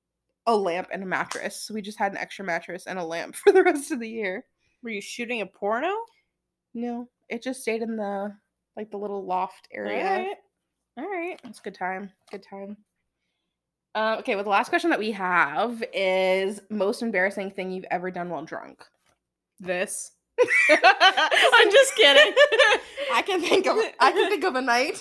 a 0.47 0.55
lamp 0.55 0.89
and 0.93 1.03
a 1.03 1.07
mattress. 1.07 1.63
So 1.63 1.75
we 1.75 1.83
just 1.83 1.99
had 1.99 2.13
an 2.13 2.19
extra 2.19 2.45
mattress 2.45 2.87
and 2.87 2.99
a 2.99 3.05
lamp 3.05 3.37
for 3.45 3.53
the 3.53 3.63
rest 3.63 3.91
of 3.91 4.01
the 4.01 4.09
year. 4.09 4.45
Were 4.83 4.91
you 4.91 5.01
shooting 5.01 5.41
a 5.41 5.47
porno? 5.47 5.93
No, 6.75 7.09
it 7.29 7.43
just 7.43 7.63
stayed 7.63 7.83
in 7.83 7.97
the 7.97 8.35
like 8.77 8.91
the 8.91 8.99
little 8.99 9.25
loft 9.25 9.69
area. 9.73 10.05
Alright. 10.05 10.37
All 10.99 11.05
right. 11.05 11.41
It's 11.45 11.59
a 11.59 11.63
good 11.63 11.75
time. 11.75 12.11
Good 12.31 12.45
time. 12.49 12.77
Uh, 13.95 14.17
okay, 14.19 14.35
well, 14.35 14.45
the 14.45 14.51
last 14.51 14.69
question 14.69 14.91
that 14.91 14.99
we 14.99 15.11
have 15.11 15.83
is 15.93 16.61
most 16.71 17.03
embarrassing 17.03 17.51
thing 17.51 17.71
you've 17.71 17.87
ever 17.91 18.11
done 18.11 18.29
while 18.29 18.45
drunk. 18.45 18.85
This. 19.59 20.13
I'm 20.71 21.71
just 21.71 21.95
kidding. 21.97 22.33
I 23.13 23.23
can 23.23 23.41
think 23.41 23.67
of 23.67 23.77
I 24.01 24.13
can 24.13 24.29
think 24.29 24.45
of 24.45 24.55
a 24.55 24.61
night. 24.61 24.99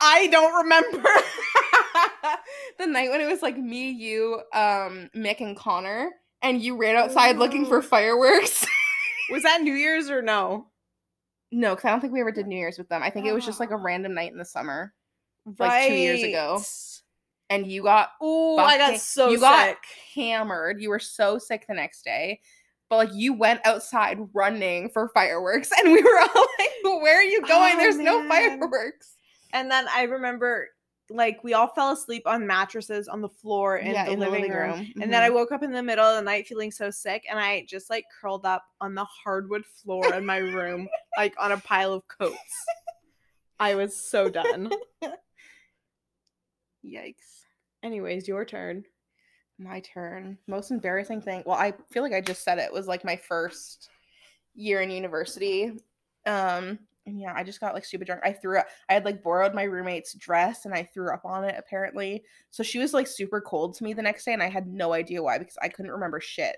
I 0.00 0.26
don't 0.28 0.54
remember. 0.64 1.08
the 2.78 2.86
night 2.86 3.10
when 3.10 3.20
it 3.20 3.30
was 3.30 3.40
like 3.42 3.56
me, 3.56 3.90
you, 3.90 4.40
um, 4.52 5.08
Mick, 5.14 5.40
and 5.40 5.56
Connor, 5.56 6.10
and 6.42 6.60
you 6.60 6.76
ran 6.76 6.96
outside 6.96 7.36
looking 7.36 7.64
for 7.66 7.78
Oh. 7.78 7.82
fireworks. 7.82 8.66
Was 9.30 9.44
that 9.44 9.62
New 9.62 9.74
Year's 9.74 10.10
or 10.10 10.20
no? 10.20 10.66
no, 11.52 11.74
because 11.74 11.84
I 11.84 11.90
don't 11.90 12.00
think 12.00 12.12
we 12.14 12.20
ever 12.20 12.32
did 12.32 12.46
New 12.46 12.56
Year's 12.56 12.78
with 12.78 12.88
them. 12.88 13.02
I 13.02 13.10
think 13.10 13.26
it 13.26 13.32
was 13.32 13.44
just 13.44 13.60
like 13.60 13.70
a 13.70 13.76
random 13.76 14.14
night 14.14 14.32
in 14.32 14.38
the 14.38 14.44
summer, 14.44 14.92
like 15.58 15.86
two 15.88 15.94
years 15.94 16.22
ago. 16.22 16.60
And 17.52 17.66
you 17.66 17.82
got 17.82 18.12
Oh, 18.20 18.56
I 18.58 18.78
got 18.78 18.98
so 19.00 19.28
you 19.30 19.36
sick. 19.36 19.40
got 19.40 19.76
hammered. 20.14 20.80
You 20.80 20.88
were 20.88 20.98
so 20.98 21.38
sick 21.38 21.66
the 21.68 21.74
next 21.74 22.02
day. 22.02 22.40
But 22.88 22.96
like 22.96 23.10
you 23.14 23.34
went 23.34 23.60
outside 23.64 24.18
running 24.32 24.88
for 24.90 25.08
fireworks, 25.10 25.70
and 25.78 25.92
we 25.92 26.02
were 26.02 26.18
all 26.18 26.46
like, 26.58 26.70
"Where 27.02 27.18
are 27.18 27.22
you 27.22 27.42
going? 27.42 27.74
Oh, 27.74 27.78
There's 27.78 27.98
no 27.98 28.26
fireworks." 28.28 29.16
And 29.52 29.70
then 29.70 29.86
I 29.94 30.04
remember, 30.04 30.68
like, 31.10 31.44
we 31.44 31.52
all 31.52 31.68
fell 31.68 31.92
asleep 31.92 32.22
on 32.26 32.46
mattresses 32.46 33.06
on 33.06 33.20
the 33.20 33.28
floor 33.28 33.76
in, 33.78 33.92
Yeah, 33.92 34.04
the, 34.06 34.12
in 34.12 34.18
the 34.18 34.24
living, 34.26 34.42
living 34.50 34.56
room. 34.56 34.70
room. 34.80 34.92
And 35.02 35.12
then 35.12 35.22
I 35.22 35.28
Mhm. 35.28 35.34
woke 35.34 35.52
up 35.52 35.62
in 35.62 35.72
the 35.72 35.82
middle 35.82 36.04
of 36.06 36.16
the 36.16 36.22
night 36.22 36.46
feeling 36.46 36.70
so 36.70 36.90
sick, 36.90 37.24
and 37.28 37.38
I 37.38 37.66
just 37.68 37.90
like 37.90 38.04
curled 38.20 38.46
up 38.46 38.64
on 38.80 38.94
the 38.94 39.04
hardwood 39.04 39.64
floor 39.66 40.14
in 40.14 40.24
my 40.24 40.38
room, 40.38 40.88
like 41.18 41.34
on 41.38 41.52
a 41.52 41.58
pile 41.60 41.92
of 41.92 42.08
coats. 42.08 42.64
I 43.60 43.74
was 43.74 43.94
so 43.94 44.28
done. 44.30 44.70
Yikes! 46.84 47.41
Anyways, 47.82 48.28
your 48.28 48.44
turn. 48.44 48.84
My 49.58 49.80
turn. 49.80 50.38
Most 50.46 50.70
embarrassing 50.70 51.22
thing. 51.22 51.42
Well, 51.46 51.56
I 51.56 51.74
feel 51.90 52.02
like 52.02 52.12
I 52.12 52.20
just 52.20 52.44
said 52.44 52.58
it 52.58 52.72
was 52.72 52.86
like 52.86 53.04
my 53.04 53.16
first 53.16 53.88
year 54.54 54.80
in 54.80 54.90
university. 54.90 55.72
Um, 56.26 56.78
and 57.06 57.20
yeah, 57.20 57.32
I 57.34 57.42
just 57.42 57.60
got 57.60 57.74
like 57.74 57.84
stupid 57.84 58.06
drunk. 58.06 58.22
I 58.24 58.32
threw 58.32 58.58
up. 58.58 58.66
I 58.88 58.94
had 58.94 59.04
like 59.04 59.22
borrowed 59.22 59.54
my 59.54 59.64
roommate's 59.64 60.14
dress 60.14 60.64
and 60.64 60.74
I 60.74 60.88
threw 60.94 61.12
up 61.12 61.24
on 61.24 61.44
it 61.44 61.56
apparently. 61.58 62.22
So 62.50 62.62
she 62.62 62.78
was 62.78 62.94
like 62.94 63.06
super 63.06 63.40
cold 63.40 63.74
to 63.76 63.84
me 63.84 63.92
the 63.92 64.02
next 64.02 64.24
day 64.24 64.32
and 64.32 64.42
I 64.42 64.48
had 64.48 64.68
no 64.68 64.92
idea 64.92 65.22
why 65.22 65.38
because 65.38 65.58
I 65.60 65.68
couldn't 65.68 65.90
remember 65.90 66.20
shit. 66.20 66.56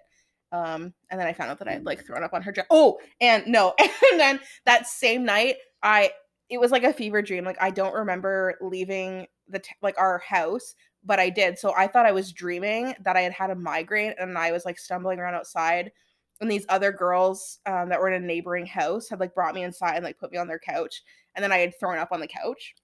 Um, 0.52 0.92
and 1.10 1.18
then 1.18 1.26
I 1.26 1.32
found 1.32 1.50
out 1.50 1.58
that 1.58 1.68
I 1.68 1.72
had 1.72 1.86
like 1.86 2.06
thrown 2.06 2.22
up 2.22 2.34
on 2.34 2.42
her 2.42 2.52
dress. 2.52 2.66
Oh, 2.70 2.98
and 3.20 3.44
no, 3.46 3.74
and 4.12 4.20
then 4.20 4.38
that 4.66 4.86
same 4.86 5.24
night, 5.24 5.56
I 5.82 6.12
it 6.48 6.60
was 6.60 6.70
like 6.70 6.84
a 6.84 6.92
fever 6.92 7.22
dream. 7.22 7.44
Like 7.44 7.60
I 7.60 7.70
don't 7.70 7.94
remember 7.94 8.54
leaving 8.60 9.26
the 9.48 9.58
t- 9.58 9.74
like 9.82 9.98
our 9.98 10.18
house, 10.18 10.74
but 11.04 11.18
I 11.20 11.30
did. 11.30 11.58
So 11.58 11.74
I 11.76 11.86
thought 11.86 12.06
I 12.06 12.12
was 12.12 12.32
dreaming 12.32 12.94
that 13.02 13.16
I 13.16 13.20
had 13.20 13.32
had 13.32 13.50
a 13.50 13.54
migraine 13.54 14.14
and 14.18 14.36
I 14.38 14.52
was 14.52 14.64
like 14.64 14.78
stumbling 14.78 15.18
around 15.18 15.34
outside 15.34 15.92
and 16.40 16.50
these 16.50 16.66
other 16.68 16.90
girls 16.92 17.58
um, 17.66 17.88
that 17.88 18.00
were 18.00 18.08
in 18.10 18.22
a 18.22 18.26
neighboring 18.26 18.66
house 18.66 19.08
had 19.08 19.20
like 19.20 19.34
brought 19.34 19.54
me 19.54 19.62
inside 19.62 19.94
and 19.96 20.04
like 20.04 20.18
put 20.18 20.32
me 20.32 20.38
on 20.38 20.48
their 20.48 20.58
couch 20.58 21.02
and 21.34 21.42
then 21.42 21.52
i 21.52 21.58
had 21.58 21.72
thrown 21.78 21.96
up 21.96 22.10
on 22.10 22.18
the 22.20 22.26
couch 22.26 22.74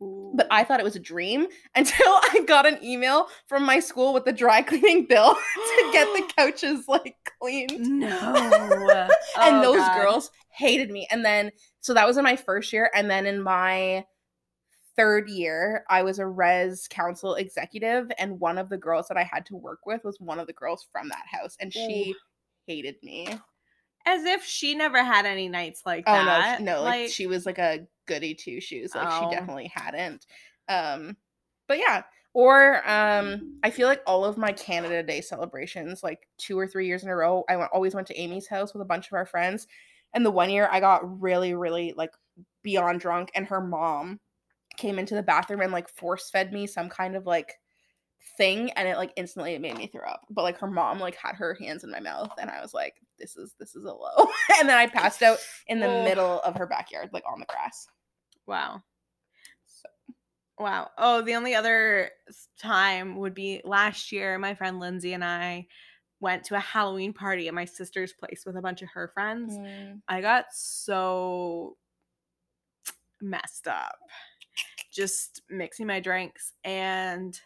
but 0.00 0.46
i 0.50 0.62
thought 0.62 0.80
it 0.80 0.84
was 0.84 0.96
a 0.96 1.00
dream 1.00 1.46
until 1.74 2.06
i 2.06 2.44
got 2.46 2.66
an 2.66 2.78
email 2.84 3.26
from 3.48 3.64
my 3.64 3.80
school 3.80 4.14
with 4.14 4.24
the 4.24 4.32
dry 4.32 4.62
cleaning 4.62 5.06
bill 5.08 5.34
to 5.34 5.90
get 5.92 6.06
the 6.14 6.32
couches 6.36 6.86
like 6.86 7.16
cleaned 7.40 7.78
no. 7.80 8.08
and 9.40 9.56
Oh, 9.56 9.60
those 9.62 9.78
God. 9.78 10.00
girls 10.00 10.30
hated 10.50 10.90
me 10.90 11.06
and 11.10 11.24
then 11.24 11.50
so 11.80 11.94
that 11.94 12.06
was 12.06 12.16
in 12.16 12.22
my 12.24 12.36
first 12.36 12.72
year 12.72 12.90
and 12.94 13.10
then 13.10 13.26
in 13.26 13.42
my 13.42 14.04
third 14.96 15.28
year 15.28 15.84
i 15.90 16.02
was 16.02 16.18
a 16.18 16.26
res 16.26 16.86
council 16.88 17.34
executive 17.34 18.10
and 18.18 18.38
one 18.40 18.58
of 18.58 18.68
the 18.68 18.78
girls 18.78 19.08
that 19.08 19.16
i 19.16 19.22
had 19.24 19.44
to 19.46 19.56
work 19.56 19.80
with 19.86 20.02
was 20.04 20.20
one 20.20 20.38
of 20.38 20.46
the 20.46 20.52
girls 20.52 20.86
from 20.92 21.08
that 21.08 21.24
house 21.30 21.56
and 21.60 21.72
she 21.72 22.14
hated 22.66 22.96
me 23.02 23.28
As 24.06 24.24
if 24.24 24.44
she 24.44 24.74
never 24.74 25.02
had 25.02 25.26
any 25.26 25.48
nights 25.48 25.82
like 25.86 26.04
Oh 26.06 26.12
that. 26.12 26.60
no, 26.60 26.76
no, 26.76 26.82
like, 26.82 27.10
she 27.10 27.26
was 27.26 27.46
like 27.46 27.58
a 27.58 27.86
goody 28.06 28.34
two 28.34 28.60
shoes. 28.60 28.94
Like 28.94 29.08
Oh. 29.10 29.30
she 29.30 29.34
definitely 29.34 29.70
hadn't. 29.74 30.26
Um, 30.68 31.16
but 31.68 31.78
yeah. 31.78 32.02
Or 32.34 32.86
um, 32.88 33.58
I 33.62 33.70
feel 33.70 33.88
like 33.88 34.02
all 34.06 34.24
of 34.24 34.36
my 34.36 34.52
Canada 34.52 35.02
Day 35.02 35.20
celebrations, 35.22 36.02
like 36.02 36.28
two 36.36 36.58
or 36.58 36.66
three 36.66 36.86
years 36.86 37.02
in 37.02 37.08
a 37.08 37.16
row, 37.16 37.44
I 37.48 37.56
went 37.56 37.70
always 37.72 37.94
went 37.94 38.06
to 38.08 38.18
Amy's 38.20 38.46
house 38.48 38.74
with 38.74 38.82
a 38.82 38.86
bunch 38.86 39.06
of 39.06 39.14
our 39.14 39.24
friends. 39.24 39.66
And 40.12 40.26
the 40.26 40.30
one 40.30 40.50
year 40.50 40.68
I 40.70 40.80
got 40.80 41.20
really, 41.22 41.54
really 41.54 41.94
like 41.96 42.10
beyond 42.62 43.00
drunk, 43.00 43.30
and 43.34 43.46
her 43.46 43.60
mom 43.60 44.20
came 44.76 44.98
into 44.98 45.14
the 45.14 45.22
bathroom 45.22 45.60
and 45.60 45.72
like 45.72 45.88
force 45.88 46.30
fed 46.30 46.52
me 46.52 46.66
some 46.66 46.88
kind 46.88 47.16
of 47.16 47.26
like 47.26 47.54
thing 48.38 48.70
and 48.72 48.88
it 48.88 48.96
like 48.96 49.12
instantly 49.16 49.52
it 49.54 49.60
made 49.60 49.76
me 49.76 49.86
throw 49.86 50.06
up 50.08 50.22
but 50.30 50.42
like 50.42 50.58
her 50.58 50.66
mom 50.66 50.98
like 50.98 51.14
had 51.16 51.34
her 51.34 51.54
hands 51.60 51.84
in 51.84 51.90
my 51.90 52.00
mouth 52.00 52.30
and 52.40 52.48
i 52.50 52.60
was 52.60 52.72
like 52.72 52.94
this 53.18 53.36
is 53.36 53.54
this 53.60 53.74
is 53.76 53.84
a 53.84 53.92
low 53.92 54.26
and 54.58 54.68
then 54.68 54.78
i 54.78 54.86
passed 54.86 55.22
out 55.22 55.38
in 55.66 55.78
the 55.78 55.86
Oh. 55.88 56.02
middle 56.04 56.40
of 56.40 56.56
her 56.56 56.66
backyard 56.66 57.10
like 57.12 57.24
on 57.30 57.38
the 57.40 57.46
grass 57.46 57.86
Wow. 58.46 58.82
so 59.66 59.88
Wow. 60.58 60.90
Oh, 60.98 61.20
the 61.22 61.34
only 61.34 61.54
other 61.56 62.10
time 62.60 63.16
would 63.16 63.34
be 63.34 63.60
last 63.64 64.12
year. 64.12 64.38
My 64.38 64.54
friend 64.54 64.78
Lindsay 64.78 65.12
and 65.12 65.24
I 65.24 65.66
went 66.20 66.44
to 66.44 66.54
a 66.54 66.60
Halloween 66.60 67.12
party 67.12 67.48
at 67.48 67.54
my 67.54 67.64
sister's 67.64 68.12
place 68.12 68.44
with 68.46 68.54
a 68.56 68.62
bunch 68.62 68.80
of 68.80 68.88
her 68.94 69.08
friends. 69.08 69.52
mm, 69.56 70.00
I 70.06 70.20
got 70.20 70.44
so 70.52 71.76
messed 73.20 73.66
up 73.66 73.96
just 74.94 75.42
mixing 75.50 75.86
my 75.86 76.00
drinks 76.00 76.52
and 76.62 77.38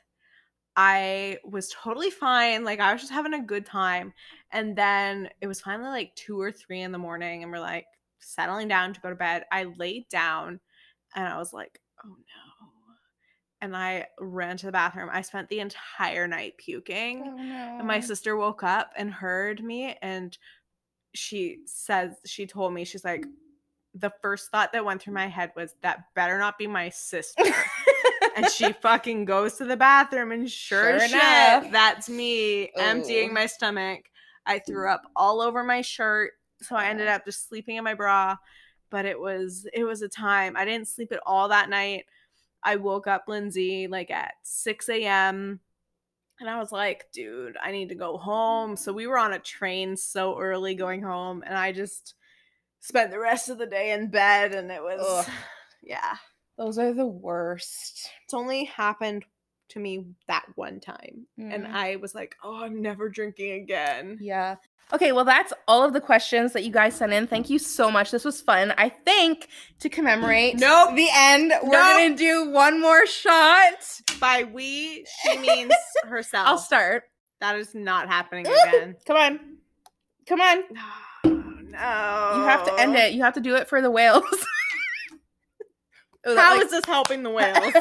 I 0.77 1.39
was 1.45 1.71
totally 1.71 2.11
fine. 2.11 2.63
Like 2.63 2.79
I 2.79 2.93
was 2.93 3.03
just 3.03 3.13
having 3.13 3.35
a 3.35 3.43
good 3.43 3.67
time. 3.67 4.15
And 4.53 4.77
then 4.77 5.29
it 5.41 5.49
was 5.49 5.61
finally 5.61 5.89
like 5.89 6.15
two 6.15 6.41
or 6.41 6.53
three 6.53 6.83
in 6.83 6.93
the 6.93 6.99
morning, 6.99 7.43
and 7.43 7.51
we're 7.51 7.59
like 7.59 7.87
settling 8.21 8.69
down 8.69 8.95
to 8.95 9.01
go 9.01 9.09
to 9.09 9.17
bed. 9.17 9.45
I 9.51 9.65
laid 9.77 10.09
down 10.09 10.61
and 11.17 11.27
I 11.27 11.37
was 11.37 11.53
like, 11.53 11.81
oh 12.05 12.09
no. 12.09 12.67
And 13.61 13.77
I 13.77 14.07
ran 14.21 14.57
to 14.59 14.67
the 14.67 14.73
bathroom. 14.73 15.09
I 15.13 15.23
spent 15.23 15.49
the 15.49 15.59
entire 15.59 16.29
night 16.29 16.55
puking. 16.59 17.25
oh 17.27 17.43
no 17.43 17.77
And 17.79 17.89
my 17.89 17.99
sister 17.99 18.37
woke 18.37 18.63
up 18.63 18.93
and 18.97 19.13
heard 19.13 19.65
me 19.65 19.97
and 20.01 20.39
she 21.13 21.59
says 21.67 22.13
she 22.25 22.47
told 22.47 22.73
me 22.73 22.85
she's 22.85 23.05
like 23.05 23.27
the 23.99 24.13
first 24.23 24.51
thought 24.51 24.73
that 24.73 24.85
went 24.85 25.03
through 25.03 25.15
my 25.15 25.27
head 25.27 25.53
was 25.57 25.75
that 25.83 26.05
better 26.15 26.39
not 26.39 26.59
be 26.59 26.67
my 26.67 26.89
sister. 26.91 27.43
and 28.37 28.47
she 28.53 28.73
fucking 28.73 29.25
goes 29.25 29.55
to 29.57 29.65
the 29.65 29.77
bathroom 29.77 30.33
and 30.33 30.51
sure, 30.51 30.99
Sure 30.99 31.09
shit, 31.09 31.13
enough. 31.23 31.71
that's 31.73 32.09
me 32.09 32.71
emptying 32.77 33.31
oh. 33.31 33.35
my 33.35 33.47
stomach. 33.47 34.05
I 34.47 34.59
threw 34.61 34.89
up 34.89 35.03
all 35.17 35.41
over 35.41 35.63
my 35.65 35.83
shirt, 35.83 36.33
so 36.63 36.77
I 36.77 36.87
ended 36.87 37.09
Oh. 37.09 37.13
up 37.13 37.25
just 37.25 37.49
sleeping 37.49 37.77
in 37.77 37.85
my 37.85 37.95
bra. 37.95 38.37
But 38.91 39.05
it 39.05 39.21
was 39.21 39.67
it 39.75 39.85
was 39.85 40.01
a 40.01 40.09
time. 40.09 40.57
I 40.57 40.65
didn't 40.65 40.89
sleep 40.89 41.13
at 41.13 41.21
all 41.27 41.49
that 41.49 41.69
night. 41.69 42.07
I 42.63 42.77
woke 42.77 43.07
up 43.07 43.25
Lindsay 43.29 43.87
like 43.87 44.11
at 44.11 44.33
6 44.43 44.89
a.m. 44.89 45.61
And 46.41 46.49
I 46.49 46.59
was 46.59 46.71
like, 46.73 47.07
dude, 47.13 47.57
I 47.63 47.73
need 47.73 47.89
to 47.91 47.95
go 47.97 48.17
home. 48.17 48.77
So 48.77 48.93
we 48.93 49.07
were 49.07 49.19
on 49.19 49.33
a 49.33 49.39
train 49.41 49.97
so 49.97 50.39
early 50.39 50.75
going 50.75 51.03
home, 51.03 51.43
and 51.47 51.59
I 51.59 51.73
just 51.73 52.15
spent 52.81 53.11
the 53.11 53.19
rest 53.19 53.49
of 53.49 53.59
the 53.59 53.67
day 53.67 53.93
in 53.93 54.09
bed. 54.09 54.55
And 54.55 54.71
it 54.71 54.83
was, 54.83 55.01
Ugh. 55.27 55.33
yeah, 55.83 56.17
those 56.57 56.79
are 56.79 56.93
the 56.93 57.07
worst 57.07 58.11
it's 58.25 58.35
only 58.35 58.65
happened 58.65 59.25
to 59.71 59.79
me 59.81 60.05
that 60.29 60.45
one 60.55 60.81
time. 60.81 61.27
And 61.37 61.65
Mm. 61.65 61.75
I 61.75 61.97
was 61.97 62.15
like, 62.15 62.37
oh, 62.43 62.63
I'm 62.65 62.81
never 62.83 63.09
drinking 63.09 63.53
again. 63.63 64.19
yeah 64.21 64.57
okay 64.91 65.13
well 65.13 65.27
that's 65.27 65.53
all 65.67 65.85
of 65.85 65.93
the 65.93 66.01
questions 66.01 66.55
that 66.55 66.65
you 66.65 66.73
guys 66.73 66.95
sent 66.95 67.13
in 67.13 67.27
thank 67.27 67.51
you 67.51 67.59
so 67.59 67.91
much 67.91 68.11
this 68.11 68.25
was 68.25 68.41
fun 68.41 68.73
i 68.79 68.89
think 68.89 69.47
to 69.81 69.91
commemorate 69.91 70.59
Nope. 70.59 70.97
the 70.97 71.11
end 71.13 71.53
we're 71.63 71.73
gonna 71.73 72.17
do 72.17 72.49
one 72.51 72.81
more 72.81 73.05
shot 73.07 73.75
By 74.19 74.45
we, 74.45 75.05
she 75.23 75.37
means 75.37 75.75
herself. 76.05 76.47
i'll 76.49 76.57
start 76.57 77.03
That 77.43 77.57
is 77.57 77.75
not 77.75 78.09
happening 78.09 78.47
again. 78.67 78.97
come 79.07 79.17
on 79.19 79.41
come 80.27 80.41
on 80.41 80.63
Oh. 81.81 82.39
You 82.39 82.43
have 82.45 82.65
to 82.65 82.81
end 82.81 82.97
oh. 82.97 83.01
it. 83.01 83.13
You 83.13 83.23
have 83.23 83.35
to 83.35 83.41
do 83.41 83.55
it 83.57 83.69
for 83.69 83.81
the 83.81 83.91
whales. 83.91 84.25
Oh, 86.27 86.35
that, 86.35 86.41
How 86.41 86.57
like- 86.57 86.67
is 86.67 86.73
this 86.73 86.85
helping 86.85 87.23
the 87.23 87.31
whales? 87.39 87.73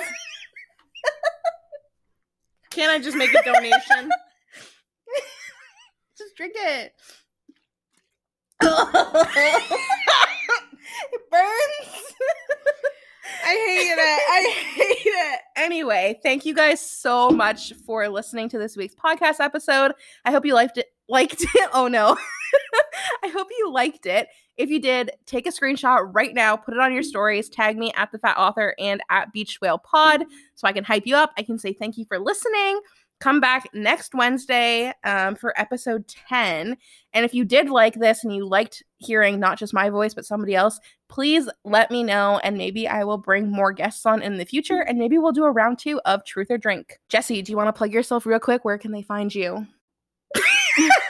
Can't 2.72 2.92
I 2.92 3.00
just 3.00 3.18
make 3.18 3.34
a 3.34 3.44
donation? 3.44 4.10
Just 6.18 6.36
drink 6.36 6.54
it. 6.56 6.94
it 8.62 8.70
burns. 11.32 12.14
I 13.46 13.54
hate 13.54 13.92
it. 13.92 14.00
I 14.00 14.54
hate 14.76 14.98
it. 15.06 15.40
anyway, 15.56 16.20
thank 16.24 16.46
you 16.46 16.56
guys 16.56 16.82
so 16.82 17.30
much 17.30 17.74
for 17.86 18.10
listening 18.10 18.50
to 18.50 18.58
this 18.58 18.76
week's 18.76 18.96
podcast 18.96 19.40
episode. 19.40 19.92
I 20.26 20.32
hope 20.32 20.44
you 20.46 20.56
liked 20.56 20.78
it. 20.80 20.88
Liked 21.08 21.42
it. 21.42 21.70
Oh 21.74 21.88
no. 21.88 22.18
Hope 23.38 23.50
you 23.56 23.72
liked 23.72 24.08
it. 24.08 24.30
If 24.58 24.72
you 24.72 24.80
did, 24.80 25.12
take 25.28 25.46
a 25.46 25.52
screenshot 25.52 26.10
right 26.12 26.34
now, 26.34 26.56
put 26.56 26.74
it 26.74 26.80
on 26.80 26.92
your 26.92 27.04
stories, 27.04 27.50
tag 27.50 27.78
me 27.78 27.92
at 27.96 28.12
the 28.12 28.18
Fat 28.18 28.36
Author 28.36 28.74
and 28.80 29.00
at 29.12 29.32
Beach 29.32 29.60
Whale 29.62 29.78
Pod 29.78 30.26
so 30.56 30.68
I 30.68 30.72
can 30.72 30.84
hype 30.84 31.06
you 31.06 31.16
up. 31.16 31.34
I 31.38 31.44
can 31.44 31.60
say 31.60 31.72
thank 31.72 32.00
you 32.00 32.06
for 32.06 32.18
listening. 32.18 32.80
Come 33.20 33.40
back 33.40 33.70
next 33.76 34.16
Wednesday 34.16 34.92
um, 35.04 35.36
for 35.36 35.54
episode 35.60 36.08
10. 36.08 36.78
And 37.14 37.26
if 37.26 37.36
you 37.36 37.46
did 37.46 37.70
like 37.70 37.94
this 37.94 38.24
and 38.24 38.34
you 38.34 38.48
liked 38.48 38.82
hearing 38.98 39.40
not 39.40 39.60
just 39.60 39.72
my 39.72 39.92
voice, 39.92 40.16
but 40.16 40.26
somebody 40.26 40.56
else, 40.56 40.80
please 41.08 41.48
let 41.64 41.92
me 41.92 42.02
know. 42.02 42.40
And 42.44 42.58
maybe 42.58 42.88
I 42.88 43.04
will 43.04 43.20
bring 43.20 43.52
more 43.52 43.72
guests 43.72 44.04
on 44.08 44.24
in 44.24 44.40
the 44.40 44.46
future. 44.46 44.82
And 44.82 44.98
maybe 44.98 45.20
we'll 45.20 45.32
do 45.32 45.46
a 45.46 45.52
round 45.52 45.78
two 45.78 46.02
of 46.06 46.26
Truth 46.26 46.50
or 46.50 46.58
Drink. 46.58 46.98
Jesse, 47.08 47.44
do 47.44 47.52
you 47.52 47.58
want 47.58 47.68
to 47.68 47.74
plug 47.74 47.94
yourself 47.94 48.26
real 48.26 48.40
quick? 48.40 48.66
Where 48.66 48.80
can 48.80 48.92
they 48.92 49.04
find 49.04 49.34
you? 49.34 49.68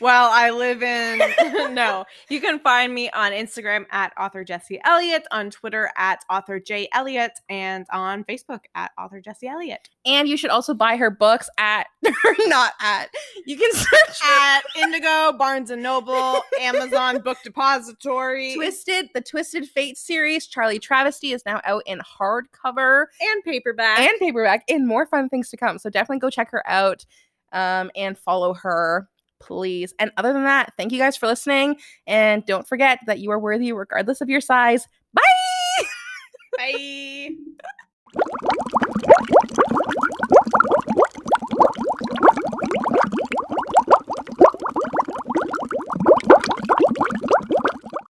Well, 0.00 0.30
I 0.32 0.50
live 0.50 0.82
in 0.82 1.18
no. 1.74 2.04
You 2.30 2.40
can 2.40 2.58
find 2.60 2.94
me 2.94 3.10
on 3.10 3.32
Instagram 3.32 3.84
at 3.90 4.12
author 4.18 4.44
Jesse 4.44 4.80
Elliott, 4.84 5.26
on 5.30 5.50
Twitter 5.50 5.90
at 5.96 6.20
author 6.30 6.58
J 6.58 6.88
Elliott, 6.92 7.32
and 7.48 7.86
on 7.92 8.24
Facebook 8.24 8.60
at 8.74 8.92
author 8.98 9.20
Jesse 9.20 9.46
Elliott. 9.46 9.90
And 10.06 10.26
you 10.26 10.38
should 10.38 10.50
also 10.50 10.72
buy 10.72 10.96
her 10.96 11.10
books 11.10 11.50
at, 11.58 11.86
not 12.46 12.72
at, 12.80 13.08
you 13.44 13.58
can 13.58 13.70
search 13.72 14.20
At 14.24 14.62
Indigo, 14.76 15.32
Barnes 15.36 15.70
and 15.70 15.82
Noble, 15.82 16.40
Amazon 16.60 17.18
Book 17.18 17.38
Depository, 17.44 18.54
Twisted, 18.54 19.10
the 19.12 19.20
Twisted 19.20 19.68
Fate 19.68 19.98
series. 19.98 20.46
Charlie 20.46 20.78
Travesty 20.78 21.32
is 21.32 21.42
now 21.44 21.60
out 21.64 21.82
in 21.84 22.00
hardcover 22.00 23.06
and 23.20 23.44
paperback. 23.44 23.98
and 23.98 24.18
paperback, 24.18 24.64
and 24.68 24.88
more 24.88 25.04
fun 25.06 25.28
things 25.28 25.50
to 25.50 25.58
come. 25.58 25.78
So 25.78 25.90
definitely 25.90 26.20
go 26.20 26.30
check 26.30 26.50
her 26.52 26.68
out 26.68 27.04
um, 27.52 27.90
and 27.94 28.16
follow 28.16 28.54
her, 28.54 29.08
please. 29.40 29.94
And 29.98 30.12
other 30.16 30.32
than 30.32 30.44
that, 30.44 30.72
thank 30.76 30.92
you 30.92 30.98
guys 30.98 31.16
for 31.16 31.26
listening. 31.26 31.78
And 32.06 32.44
don't 32.46 32.66
forget 32.66 33.00
that 33.06 33.18
you 33.18 33.30
are 33.30 33.38
worthy 33.38 33.72
regardless 33.72 34.20
of 34.20 34.28
your 34.28 34.40
size. 34.40 34.86
Bye. 35.12 35.22
Bye. 36.56 37.30